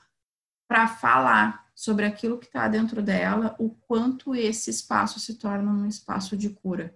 [0.70, 5.88] para falar sobre aquilo que está dentro dela, o quanto esse espaço se torna um
[5.88, 6.94] espaço de cura.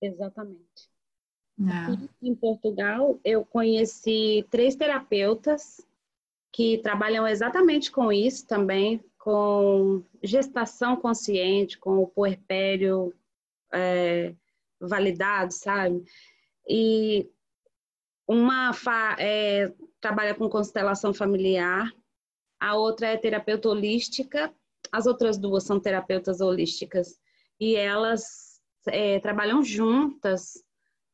[0.00, 0.88] Exatamente.
[1.60, 2.26] É.
[2.26, 5.84] Em Portugal, eu conheci três terapeutas
[6.50, 13.12] que trabalham exatamente com isso também, com gestação consciente, com o puerpério
[13.70, 14.34] é,
[14.80, 16.04] validado, sabe?
[16.66, 17.28] E
[18.26, 18.70] uma
[19.18, 21.92] é, trabalha com constelação familiar,
[22.60, 24.52] a outra é terapeuta holística,
[24.90, 27.18] as outras duas são terapeutas holísticas.
[27.60, 30.62] E elas é, trabalham juntas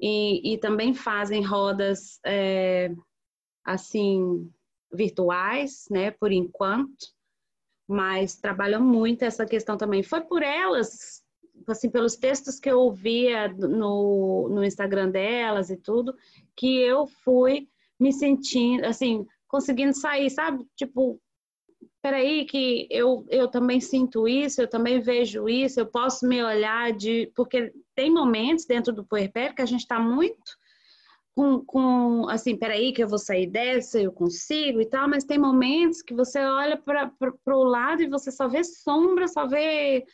[0.01, 2.90] e, e, também fazem rodas é,
[3.64, 4.51] assim
[4.92, 7.07] virtuais, né, por enquanto,
[7.86, 10.03] mas trabalham muito essa questão também.
[10.03, 11.22] Foi por elas,
[11.66, 16.14] assim, pelos textos que eu ouvia no, no Instagram delas e tudo,
[16.57, 17.68] que eu fui
[17.99, 20.66] me sentindo, assim, conseguindo sair, sabe?
[20.76, 21.20] Tipo,
[22.05, 26.92] peraí, que eu, eu também sinto isso, eu também vejo isso, eu posso me olhar
[26.92, 27.32] de.
[27.34, 30.59] Porque tem momentos dentro do puerpério que a gente está muito
[31.34, 35.38] com, com assim, peraí que eu vou sair dessa, eu consigo e tal, mas tem
[35.38, 37.11] momentos que você olha para
[37.46, 40.05] o lado e você só vê sombra, só vê,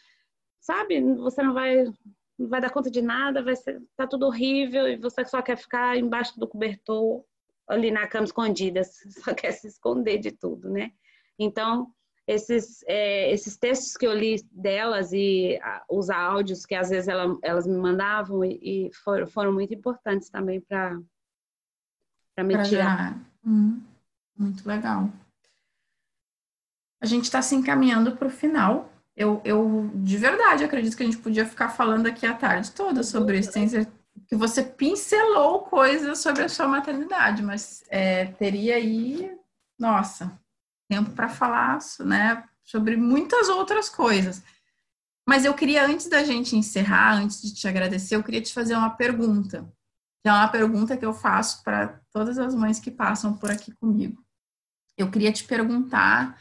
[0.60, 1.86] sabe, você não vai,
[2.38, 5.56] não vai dar conta de nada, vai ser, tá tudo horrível e você só quer
[5.56, 7.24] ficar embaixo do cobertor,
[7.68, 8.82] ali na cama escondida,
[9.24, 10.92] só quer se esconder de tudo, né?
[11.40, 11.90] Então,
[12.26, 17.08] esses, é, esses textos que eu li delas e a, os áudios que às vezes
[17.08, 21.00] ela, elas me mandavam e, e foram, foram muito importantes também para
[22.44, 23.18] me pra tirar.
[23.44, 23.80] Hum,
[24.36, 25.10] muito legal.
[27.00, 28.92] A gente está se encaminhando para o final.
[29.16, 33.02] Eu, eu, de verdade, acredito que a gente podia ficar falando aqui a tarde toda
[33.02, 33.50] sobre isso.
[33.50, 33.66] Tem
[34.28, 39.36] que você pincelou coisas sobre a sua maternidade, mas é, teria aí,
[39.78, 40.38] nossa,
[40.90, 44.42] tempo para falar né, sobre muitas outras coisas.
[45.26, 48.74] Mas eu queria, antes da gente encerrar, antes de te agradecer, eu queria te fazer
[48.74, 49.72] uma pergunta.
[50.24, 54.20] É uma pergunta que eu faço para todas as mães que passam por aqui comigo.
[54.98, 56.36] Eu queria te perguntar,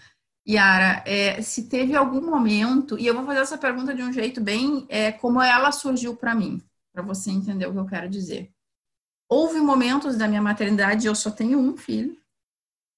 [0.47, 4.41] Yara, é, se teve algum momento, e eu vou fazer essa pergunta de um jeito
[4.41, 8.51] bem é, como ela surgiu para mim, para você entender o que eu quero dizer.
[9.29, 12.17] Houve momentos da minha maternidade, eu só tenho um filho,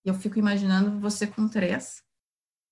[0.10, 2.04] eu fico imaginando você com três.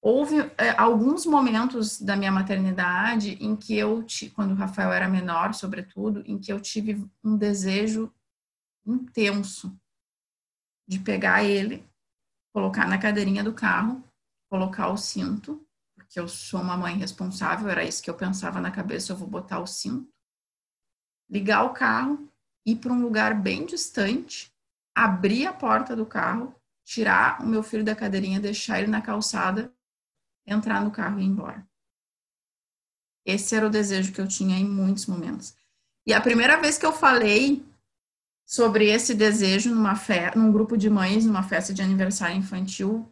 [0.02, 5.54] houve é, alguns momentos da minha maternidade em que eu, quando o Rafael era menor,
[5.54, 8.12] sobretudo, em que eu tive um desejo
[8.86, 9.78] intenso
[10.88, 11.88] de pegar ele,
[12.54, 14.04] colocar na cadeirinha do carro,
[14.50, 15.64] colocar o cinto,
[15.96, 19.28] porque eu sou uma mãe responsável, era isso que eu pensava na cabeça, eu vou
[19.28, 20.12] botar o cinto,
[21.30, 22.28] ligar o carro,
[22.66, 24.52] ir para um lugar bem distante,
[24.96, 26.59] abrir a porta do carro,
[26.90, 29.72] tirar o meu filho da cadeirinha, deixar ele na calçada
[30.46, 31.64] entrar no carro e ir embora.
[33.24, 35.56] Esse era o desejo que eu tinha em muitos momentos.
[36.04, 37.64] E a primeira vez que eu falei
[38.44, 40.36] sobre esse desejo numa fe...
[40.36, 43.08] num grupo de mães, numa festa de aniversário infantil,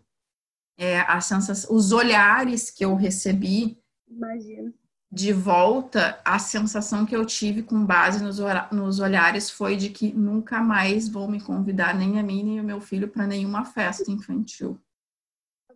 [0.75, 4.73] é, a sensação, os olhares que eu recebi Imagina.
[5.11, 8.39] De volta, a sensação que eu tive com base nos,
[8.71, 12.63] nos olhares foi de que nunca mais vou me convidar nem a mim nem o
[12.63, 14.79] meu filho para nenhuma festa infantil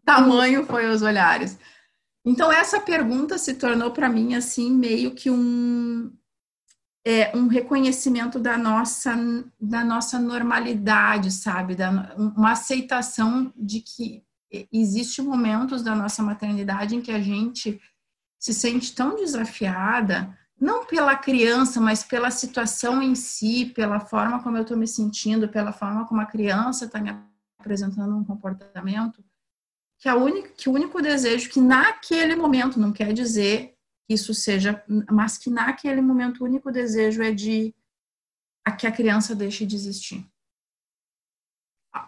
[0.06, 1.58] tamanho foi os olhares.
[2.26, 6.12] Então essa pergunta se tornou para mim assim meio que um
[7.04, 9.16] é, um reconhecimento da nossa
[9.60, 14.24] da nossa normalidade, sabe, da, uma aceitação de que
[14.72, 17.82] existe momentos da nossa maternidade em que a gente
[18.42, 24.58] se sente tão desafiada, não pela criança, mas pela situação em si, pela forma como
[24.58, 27.16] eu estou me sentindo, pela forma como a criança está me
[27.60, 29.24] apresentando um comportamento,
[30.00, 33.76] que, a única, que o único desejo que naquele momento, não quer dizer
[34.08, 37.76] que isso seja, mas que naquele momento o único desejo é de
[38.66, 40.26] a que a criança deixe de existir.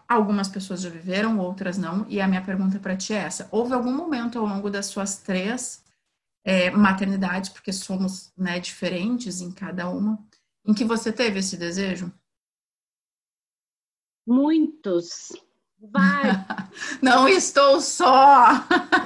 [0.08, 3.74] Algumas pessoas já viveram, outras não, e a minha pergunta para ti é essa: houve
[3.74, 5.83] algum momento ao longo das suas três
[6.44, 10.24] é, maternidades, porque somos né, diferentes em cada uma,
[10.66, 12.12] em que você teve esse desejo?
[14.26, 15.34] Muitos,
[15.92, 16.24] Vai.
[17.02, 18.48] Não estou só.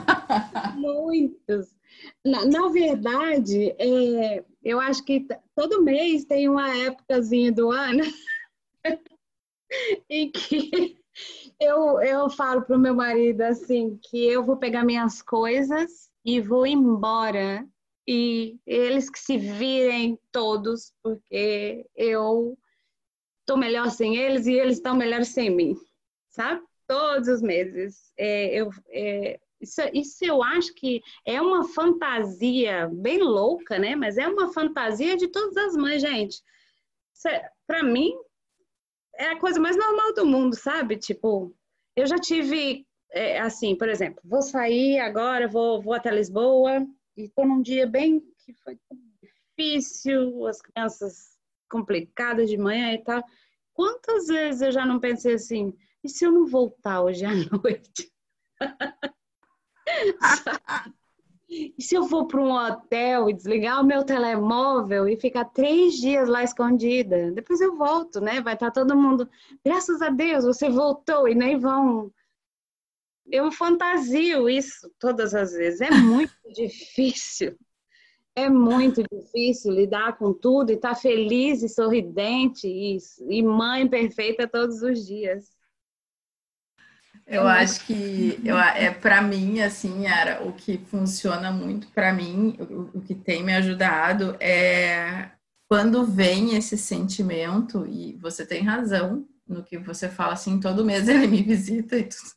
[0.75, 1.75] Muitos.
[2.23, 5.25] Na, na verdade, é, eu acho que
[5.55, 8.03] todo mês tem uma épocazinha do ano
[10.09, 10.97] em que
[11.59, 16.39] eu, eu falo para o meu marido assim que eu vou pegar minhas coisas e
[16.39, 17.67] vou embora
[18.07, 22.57] e eles que se virem todos porque eu
[23.39, 25.75] estou melhor sem eles e eles estão melhor sem mim,
[26.30, 26.61] sabe?
[26.88, 28.11] todos os meses.
[28.17, 33.95] É, eu, é, isso, isso eu acho que é uma fantasia bem louca, né?
[33.95, 36.41] Mas é uma fantasia de todas as mães, gente.
[37.28, 38.13] É, Para mim,
[39.15, 40.97] é a coisa mais normal do mundo, sabe?
[40.97, 41.53] Tipo,
[41.95, 46.86] eu já tive, é, assim, por exemplo, vou sair agora, vou, vou até Lisboa
[47.16, 48.78] e estou num dia bem que foi
[49.58, 51.38] difícil, as crianças
[51.70, 53.24] complicadas de manhã e tal.
[53.74, 58.12] Quantas vezes eu já não pensei assim, e se eu não voltar hoje à noite?
[61.49, 65.95] e se eu for para um hotel e desligar o meu telemóvel e ficar três
[65.95, 67.32] dias lá escondida?
[67.32, 68.41] Depois eu volto, né?
[68.41, 69.30] Vai estar todo mundo,
[69.64, 72.12] graças a Deus, você voltou e nem vão.
[73.30, 75.82] Eu fantasio isso todas as vezes.
[75.82, 77.57] É muito difícil.
[78.36, 82.97] É muito difícil lidar com tudo e estar tá feliz e sorridente e,
[83.30, 85.57] e mãe perfeita todos os dias.
[87.25, 92.13] Eu é acho que eu, é para mim assim era o que funciona muito para
[92.13, 95.32] mim, o, o, que tem me ajudado é
[95.67, 101.07] quando vem esse sentimento e você tem razão no que você fala assim, todo mês
[101.09, 102.32] ele me visita e tudo,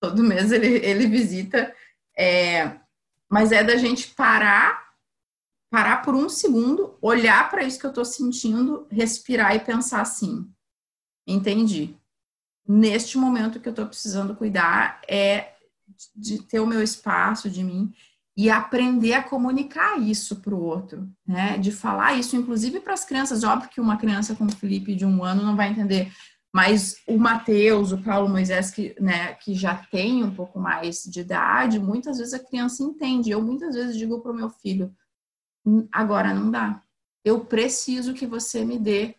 [0.00, 1.74] todo mês ele, ele visita,
[2.16, 2.78] é,
[3.28, 4.90] mas é da gente parar
[5.70, 10.50] parar por um segundo, olhar para isso que eu estou sentindo, respirar e pensar assim,
[11.24, 11.96] entendi
[12.70, 15.54] neste momento que eu estou precisando cuidar é
[16.14, 17.92] de ter o meu espaço de mim
[18.36, 21.58] e aprender a comunicar isso para o outro, né?
[21.58, 23.42] De falar isso, inclusive para as crianças.
[23.42, 26.12] Óbvio que uma criança como o Felipe de um ano não vai entender,
[26.52, 31.20] mas o Mateus, o Paulo Moisés, que, né, que já tem um pouco mais de
[31.20, 33.30] idade, muitas vezes a criança entende.
[33.30, 34.94] Eu muitas vezes digo para o meu filho:
[35.92, 36.82] agora não dá.
[37.24, 39.14] Eu preciso que você me dê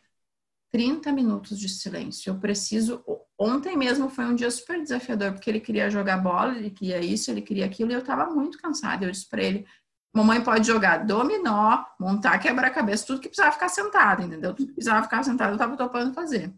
[0.71, 2.32] 30 minutos de silêncio.
[2.32, 3.03] Eu preciso
[3.41, 7.32] Ontem mesmo foi um dia super desafiador, porque ele queria jogar bola, ele queria isso,
[7.32, 9.03] ele queria aquilo, e eu tava muito cansada.
[9.03, 9.65] Eu disse para ele:
[10.13, 14.53] mamãe pode jogar dominó, montar quebra-cabeça, tudo que precisava ficar sentado, entendeu?
[14.53, 16.53] Tudo que precisava ficar sentado, eu tava topando fazer.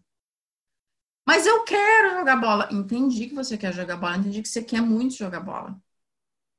[1.26, 2.70] Mas eu quero jogar bola.
[2.72, 5.80] Entendi que você quer jogar bola, entendi que você quer muito jogar bola.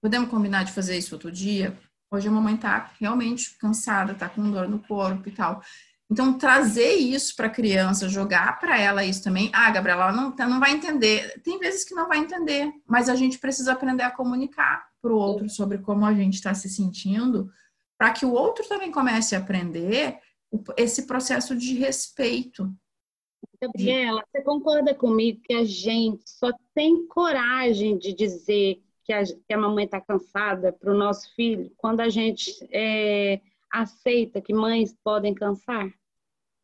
[0.02, 1.78] Podemos combinar de fazer isso outro dia?
[2.10, 5.62] Hoje a mamãe tá realmente cansada, tá com dor no corpo e tal.
[6.10, 9.50] Então, trazer isso para a criança, jogar para ela isso também.
[9.52, 11.40] Ah, Gabriela, ela não, tá, não vai entender.
[11.42, 15.16] Tem vezes que não vai entender, mas a gente precisa aprender a comunicar para o
[15.16, 17.50] outro sobre como a gente está se sentindo,
[17.98, 20.18] para que o outro também comece a aprender
[20.76, 22.72] esse processo de respeito.
[23.66, 29.52] Gabriela, você concorda comigo que a gente só tem coragem de dizer que a, que
[29.52, 33.40] a mamãe está cansada para o nosso filho quando a gente é,
[33.70, 35.88] aceita que mães podem cansar?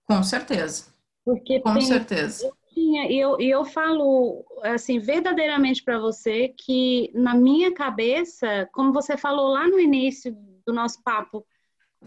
[0.05, 0.86] Com certeza.
[1.24, 2.46] Porque Com tem, certeza.
[2.46, 9.16] Eu, tinha, eu, eu falo assim verdadeiramente para você que na minha cabeça, como você
[9.16, 10.36] falou lá no início
[10.66, 11.44] do nosso papo,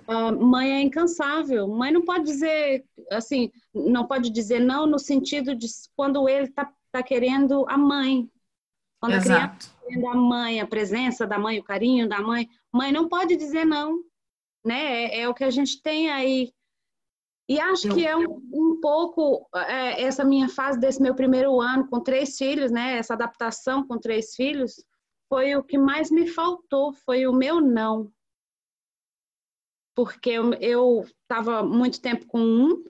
[0.07, 1.67] Uh, mãe é incansável.
[1.67, 6.71] Mãe não pode dizer assim, não pode dizer não no sentido de quando ele está
[6.91, 8.29] tá querendo a mãe.
[8.99, 9.29] Quando Exato.
[9.29, 12.91] a criança está querendo a mãe, a presença da mãe, o carinho da mãe, mãe
[12.91, 14.03] não pode dizer não,
[14.65, 15.05] né?
[15.05, 16.51] É, é o que a gente tem aí.
[17.47, 17.95] E acho Eu...
[17.95, 22.37] que é um, um pouco é, essa minha fase desse meu primeiro ano com três
[22.37, 22.97] filhos, né?
[22.97, 24.83] Essa adaptação com três filhos
[25.29, 28.11] foi o que mais me faltou, foi o meu não
[29.95, 32.83] porque eu estava muito tempo com um,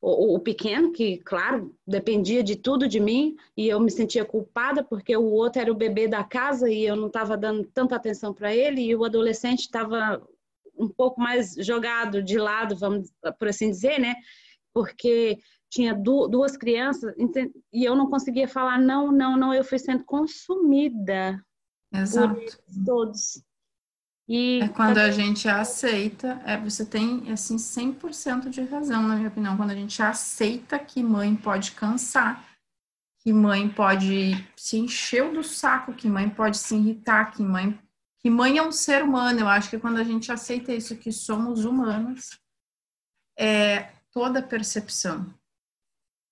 [0.00, 4.82] o, o, pequeno, que, claro, dependia de tudo de mim, e eu me sentia culpada
[4.82, 8.32] porque o outro era o bebê da casa e eu não estava dando tanta atenção
[8.32, 10.26] para ele, e o adolescente estava
[10.76, 14.14] um pouco mais jogado de lado, vamos por assim dizer, né?
[14.72, 15.38] Porque
[15.68, 17.14] tinha duas crianças
[17.72, 21.40] e eu não conseguia falar não, não, não, eu fui sendo consumida
[21.92, 22.34] Exato.
[22.34, 23.42] por todos.
[24.32, 29.26] E é quando a gente aceita, é, você tem assim 100% de razão, na minha
[29.26, 32.48] opinião, quando a gente aceita que mãe pode cansar,
[33.18, 37.76] que mãe pode se encher do saco, que mãe pode se irritar, que mãe
[38.20, 39.40] que mãe é um ser humano.
[39.40, 42.38] Eu acho que quando a gente aceita isso que somos humanos,
[43.36, 45.26] é toda percepção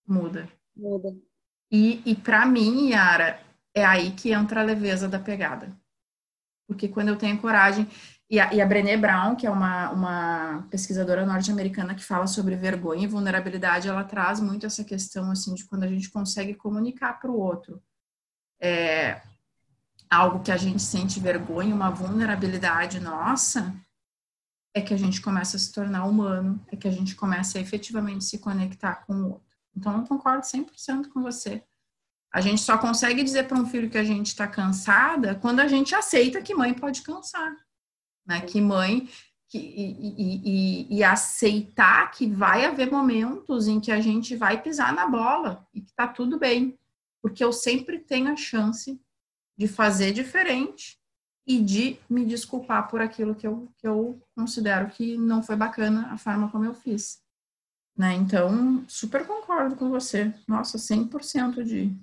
[0.07, 0.49] muda.
[0.77, 1.17] Muda.
[1.69, 3.43] E, e para mim, Yara,
[3.75, 5.77] é aí que entra a leveza da pegada
[6.69, 7.89] porque quando eu tenho coragem.
[8.31, 12.55] E a, e a Brené Brown, que é uma, uma pesquisadora norte-americana que fala sobre
[12.57, 17.19] vergonha e vulnerabilidade, ela traz muito essa questão assim de quando a gente consegue comunicar
[17.19, 17.83] para o outro
[18.61, 19.23] é,
[20.11, 23.75] algo que a gente sente vergonha, uma vulnerabilidade nossa,
[24.75, 27.61] é que a gente começa a se tornar humano, é que a gente começa a
[27.61, 29.49] efetivamente se conectar com o outro.
[29.77, 31.63] Então, eu concordo 100% com você.
[32.33, 35.69] A gente só consegue dizer para um filho que a gente está cansada quando a
[35.69, 37.57] gente aceita que mãe pode cansar,
[38.27, 38.41] né?
[38.43, 39.09] Que mãe
[39.49, 44.93] que, e, e, e, aceitar que vai haver momentos em que a gente vai pisar
[44.93, 46.79] na bola e que tá tudo bem,
[47.23, 49.01] porque eu sempre tenho a chance
[49.57, 50.99] de fazer diferente
[51.47, 56.13] e de me desculpar por aquilo que eu, que eu considero que não foi bacana
[56.13, 57.23] a forma como eu fiz.
[57.97, 58.15] Né?
[58.15, 60.33] Então, super concordo com você.
[60.47, 61.97] Nossa, 100% de,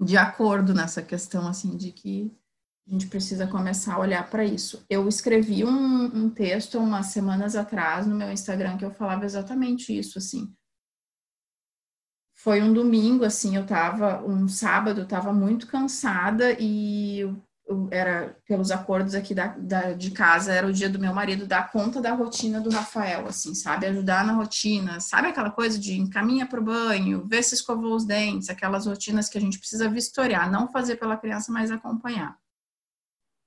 [0.00, 2.36] de acordo nessa questão, assim, de que
[2.86, 4.84] a gente precisa começar a olhar para isso.
[4.90, 9.96] Eu escrevi um, um, texto umas semanas atrás no meu Instagram que eu falava exatamente
[9.96, 10.54] isso, assim.
[12.34, 17.22] Foi um domingo, assim, eu tava, um sábado, eu tava muito cansada e
[17.90, 21.70] era pelos acordos aqui da, da, de casa, era o dia do meu marido dar
[21.70, 23.86] conta da rotina do Rafael, assim, sabe?
[23.86, 28.04] Ajudar na rotina, sabe aquela coisa de encaminha para o banho, ver se escovou os
[28.04, 32.36] dentes, aquelas rotinas que a gente precisa vistoriar, não fazer pela criança, mas acompanhar.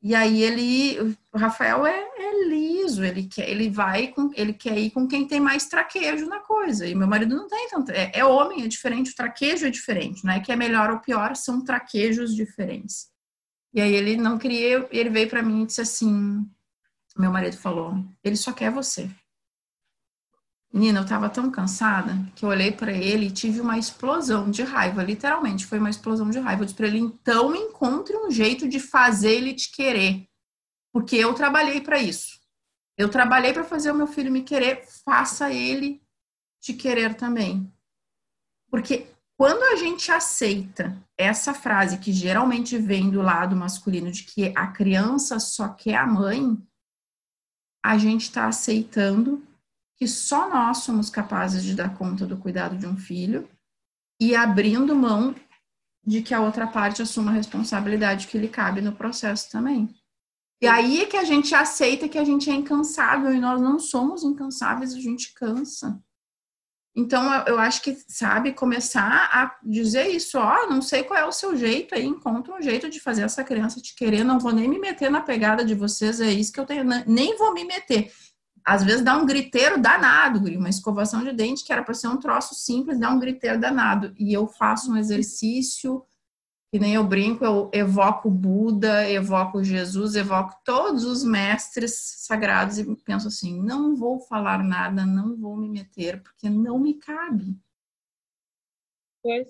[0.02, 4.78] E aí ele, o Rafael é, é liso, ele quer, ele vai com, ele quer
[4.78, 6.86] ir com quem tem mais traquejo na coisa.
[6.88, 10.24] E meu marido não tem tanto, é, é homem, é diferente, o traquejo é diferente,
[10.24, 13.08] não é que é melhor ou pior, são traquejos diferentes.
[13.78, 16.44] E aí ele não queria, ele veio para mim e disse assim:
[17.16, 17.94] meu marido falou,
[18.24, 19.08] ele só quer você.
[20.74, 24.64] Menina, eu tava tão cansada que eu olhei para ele e tive uma explosão de
[24.64, 26.64] raiva, literalmente, foi uma explosão de raiva.
[26.64, 30.28] Eu disse para ele: então encontre um jeito de fazer ele te querer,
[30.92, 32.40] porque eu trabalhei para isso.
[32.98, 36.02] Eu trabalhei para fazer o meu filho me querer, faça ele
[36.60, 37.72] te querer também.
[38.72, 39.06] Porque
[39.38, 44.68] quando a gente aceita essa frase que geralmente vem do lado masculino de que a
[44.68, 46.58] criança só quer a mãe,
[47.86, 49.46] a gente está aceitando
[49.96, 53.48] que só nós somos capazes de dar conta do cuidado de um filho
[54.20, 55.36] e abrindo mão
[56.04, 59.94] de que a outra parte assuma a responsabilidade que lhe cabe no processo também.
[60.60, 63.78] E aí é que a gente aceita que a gente é incansável e nós não
[63.78, 66.02] somos incansáveis, a gente cansa.
[67.00, 71.32] Então, eu acho que, sabe, começar a dizer isso, ó, não sei qual é o
[71.32, 74.68] seu jeito aí, encontra um jeito de fazer essa criança te querer, não vou nem
[74.68, 78.12] me meter na pegada de vocês, é isso que eu tenho, nem vou me meter.
[78.68, 82.18] às vezes dá um griteiro danado, uma escovação de dente que era para ser um
[82.18, 84.14] troço simples, dá um griteiro danado.
[84.18, 86.04] E eu faço um exercício,
[86.72, 92.96] que nem eu brinco, eu evoco Buda, evoco Jesus, evoco todos os mestres sagrados e
[92.98, 97.58] penso assim: não vou falar nada, não vou me meter, porque não me cabe.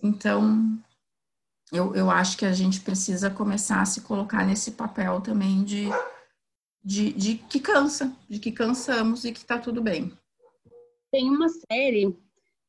[0.02, 0.80] Então,
[1.72, 5.90] eu, eu acho que a gente precisa começar a se colocar nesse papel também de
[6.88, 10.18] de, de que cansa, de que cansamos e que tá tudo bem.
[11.12, 12.18] Tem uma série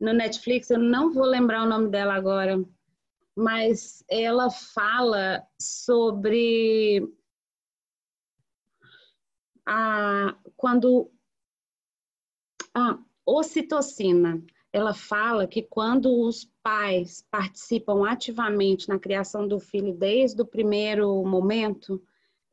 [0.01, 2.61] no Netflix, eu não vou lembrar o nome dela agora,
[3.39, 7.09] mas ela fala sobre
[9.65, 11.09] a quando
[12.75, 14.43] a ocitocina.
[14.73, 21.25] Ela fala que quando os pais participam ativamente na criação do filho desde o primeiro
[21.25, 22.03] momento,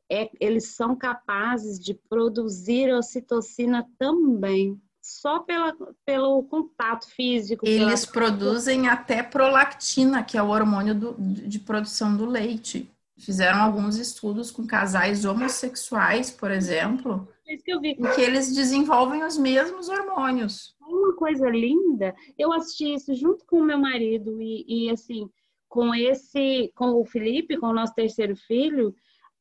[0.08, 5.72] é, eles são capazes de produzir ocitocina também, só pela,
[6.04, 7.64] pelo contato físico.
[7.64, 8.28] Eles pela...
[8.28, 12.90] produzem até prolactina, que é o hormônio do, de produção do leite.
[13.16, 19.38] Fizeram alguns estudos com casais homossexuais, por exemplo, é que, em que eles desenvolvem os
[19.38, 20.76] mesmos hormônios.
[20.82, 25.30] Uma coisa linda, eu assisti isso junto com o meu marido e, e assim,
[25.70, 28.94] com esse, com o Felipe, com o nosso terceiro filho,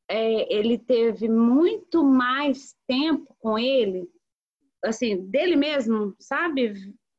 [0.07, 4.07] é, ele teve muito mais tempo com ele,
[4.85, 6.75] assim, dele mesmo, sabe?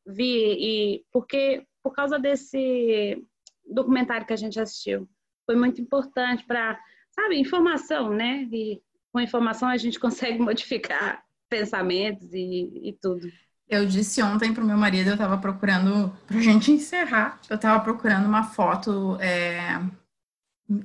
[0.06, 3.24] Vi, e porque por causa desse
[3.66, 5.08] documentário que a gente assistiu,
[5.46, 6.80] foi muito importante para,
[7.12, 8.48] sabe, informação, né?
[8.52, 8.82] E
[9.12, 13.28] com informação a gente consegue modificar pensamentos e, e tudo.
[13.68, 17.56] Eu disse ontem para o meu marido, eu estava procurando, para a gente encerrar, eu
[17.56, 19.82] estava procurando uma foto é,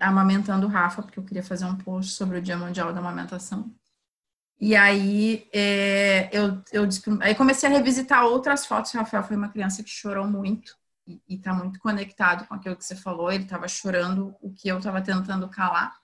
[0.01, 3.71] amamentando o Rafa, porque eu queria fazer um post sobre o Dia Mundial da Amamentação.
[4.61, 6.89] E aí é, eu, eu
[7.23, 8.93] aí comecei a revisitar outras fotos.
[8.93, 10.77] O Rafael foi uma criança que chorou muito
[11.07, 13.33] e está muito conectado com aquilo que você falou.
[13.33, 15.99] Ele estava chorando o que eu estava tentando calar.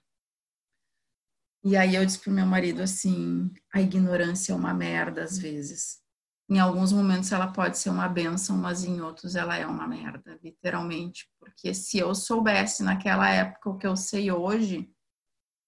[1.63, 6.07] E aí eu disse pro meu marido assim: a ignorância é uma merda às vezes
[6.49, 10.39] em alguns momentos ela pode ser uma benção, mas em outros ela é uma merda,
[10.43, 11.29] literalmente.
[11.41, 14.89] Porque se eu soubesse naquela época o que eu sei hoje,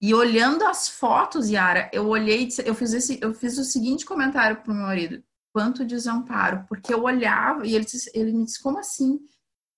[0.00, 4.62] e olhando as fotos, Yara, eu olhei, eu fiz, esse, eu fiz o seguinte comentário
[4.62, 5.22] pro meu marido:
[5.52, 9.18] quanto desamparo, porque eu olhava e ele, ele me disse, como assim?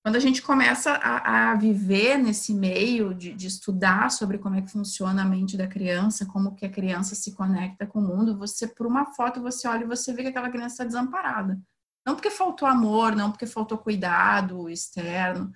[0.02, 4.62] Quando a gente começa a, a viver nesse meio de, de, estudar sobre como é
[4.62, 8.38] que funciona a mente da criança, como que a criança se conecta com o mundo,
[8.38, 11.60] você, por uma foto, você olha e você vê que aquela criança está desamparada.
[12.06, 15.52] Não porque faltou amor, não porque faltou cuidado externo,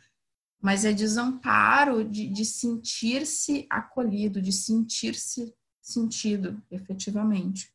[0.65, 7.70] mas é desamparo de, de sentir-se acolhido, de sentir-se sentido, efetivamente.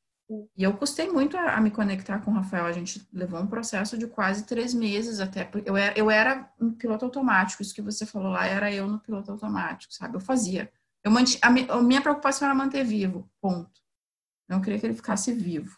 [0.58, 2.66] E eu custei muito a, a, me conectar com o Rafael.
[2.66, 5.48] A gente levou um processo de quase três meses até.
[5.64, 7.62] Eu era, eu era um piloto automático.
[7.62, 10.16] Isso que você falou lá era eu no piloto automático, sabe?
[10.16, 10.72] Eu fazia.
[11.04, 13.82] Eu manti, a, a minha preocupação era manter vivo, ponto.
[14.50, 15.78] Eu não queria que ele ficasse vivo.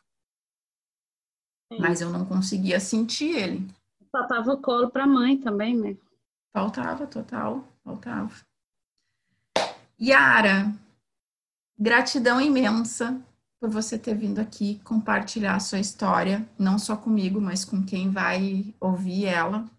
[1.73, 1.79] Sim.
[1.81, 3.67] Mas eu não conseguia sentir ele.
[4.09, 5.97] Faltava o colo para a mãe também, né?
[6.53, 8.33] Faltava, total, faltava.
[9.99, 10.73] Yara,
[11.77, 13.21] gratidão imensa
[13.59, 18.09] por você ter vindo aqui compartilhar a sua história, não só comigo, mas com quem
[18.09, 19.69] vai ouvir ela.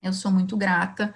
[0.00, 1.12] Eu sou muito grata.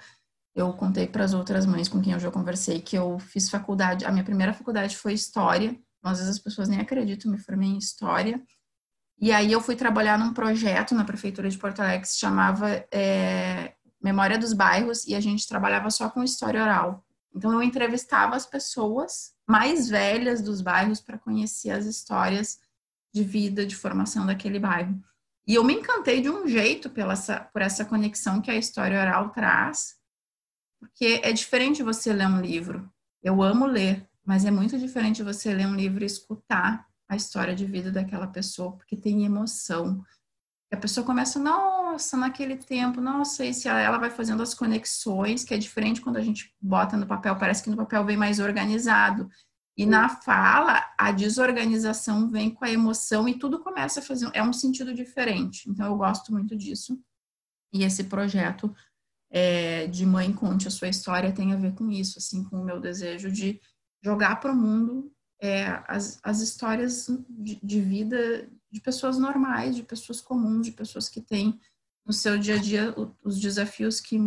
[0.53, 4.05] Eu contei para as outras mães com quem eu já conversei que eu fiz faculdade,
[4.05, 5.75] a minha primeira faculdade foi História.
[6.03, 8.43] Às vezes as pessoas nem acreditam, me formei em História.
[9.19, 12.69] E aí eu fui trabalhar num projeto na Prefeitura de Porto Alegre que se chamava
[12.91, 13.72] é,
[14.03, 17.05] Memória dos Bairros e a gente trabalhava só com história oral.
[17.33, 22.59] Então eu entrevistava as pessoas mais velhas dos bairros para conhecer as histórias
[23.13, 25.01] de vida, de formação daquele bairro.
[25.47, 28.99] E eu me encantei de um jeito pela essa, por essa conexão que a história
[28.99, 29.95] oral traz,
[30.79, 32.89] porque é diferente você ler um livro.
[33.21, 37.55] Eu amo ler, mas é muito diferente você ler um livro e escutar a história
[37.55, 40.03] de vida daquela pessoa, porque tem emoção,
[40.73, 45.53] a pessoa começa, nossa, naquele tempo, nossa, e se ela vai fazendo as conexões, que
[45.53, 49.29] é diferente quando a gente bota no papel, parece que no papel vem mais organizado.
[49.77, 54.41] E na fala, a desorganização vem com a emoção e tudo começa a fazer, é
[54.41, 55.69] um sentido diferente.
[55.69, 56.99] Então, eu gosto muito disso.
[57.71, 58.73] E esse projeto
[59.31, 62.65] é, de Mãe Conte a Sua História tem a ver com isso, assim, com o
[62.65, 63.61] meu desejo de
[64.03, 69.83] jogar para o mundo é, as, as histórias de, de vida de pessoas normais, de
[69.83, 71.59] pessoas comuns, de pessoas que têm
[72.03, 74.17] no seu dia a dia os desafios que,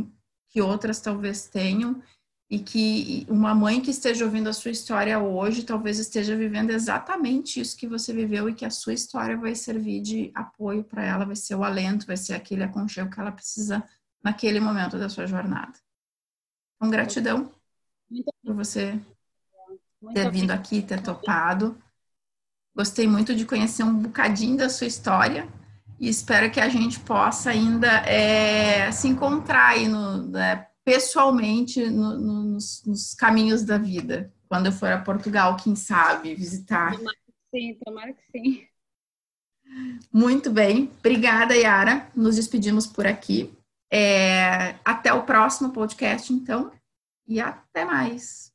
[0.49, 2.01] que outras talvez tenham
[2.49, 7.61] e que uma mãe que esteja ouvindo a sua história hoje talvez esteja vivendo exatamente
[7.61, 11.25] isso que você viveu e que a sua história vai servir de apoio para ela,
[11.25, 13.83] vai ser o alento, vai ser aquele aconchego que ela precisa
[14.23, 15.77] naquele momento da sua jornada.
[16.77, 17.53] Então, gratidão
[18.45, 19.01] por você
[20.15, 21.77] ter vindo aqui, ter topado.
[22.77, 25.49] Gostei muito de conhecer um bocadinho da sua história
[25.99, 32.19] e espero que a gente possa ainda é, se encontrar aí no, né, pessoalmente no,
[32.19, 34.31] no, nos, nos, caminhos da vida.
[34.47, 36.93] Quando eu for a Portugal, quem sabe, visitar.
[36.95, 38.67] Tomara que sim, tomara que sim.
[40.13, 40.91] Muito bem.
[40.99, 42.07] Obrigada, Yara.
[42.15, 43.53] Nos despedimos por aqui.
[43.91, 46.71] É, até o próximo podcast, então.
[47.27, 48.53] E até mais.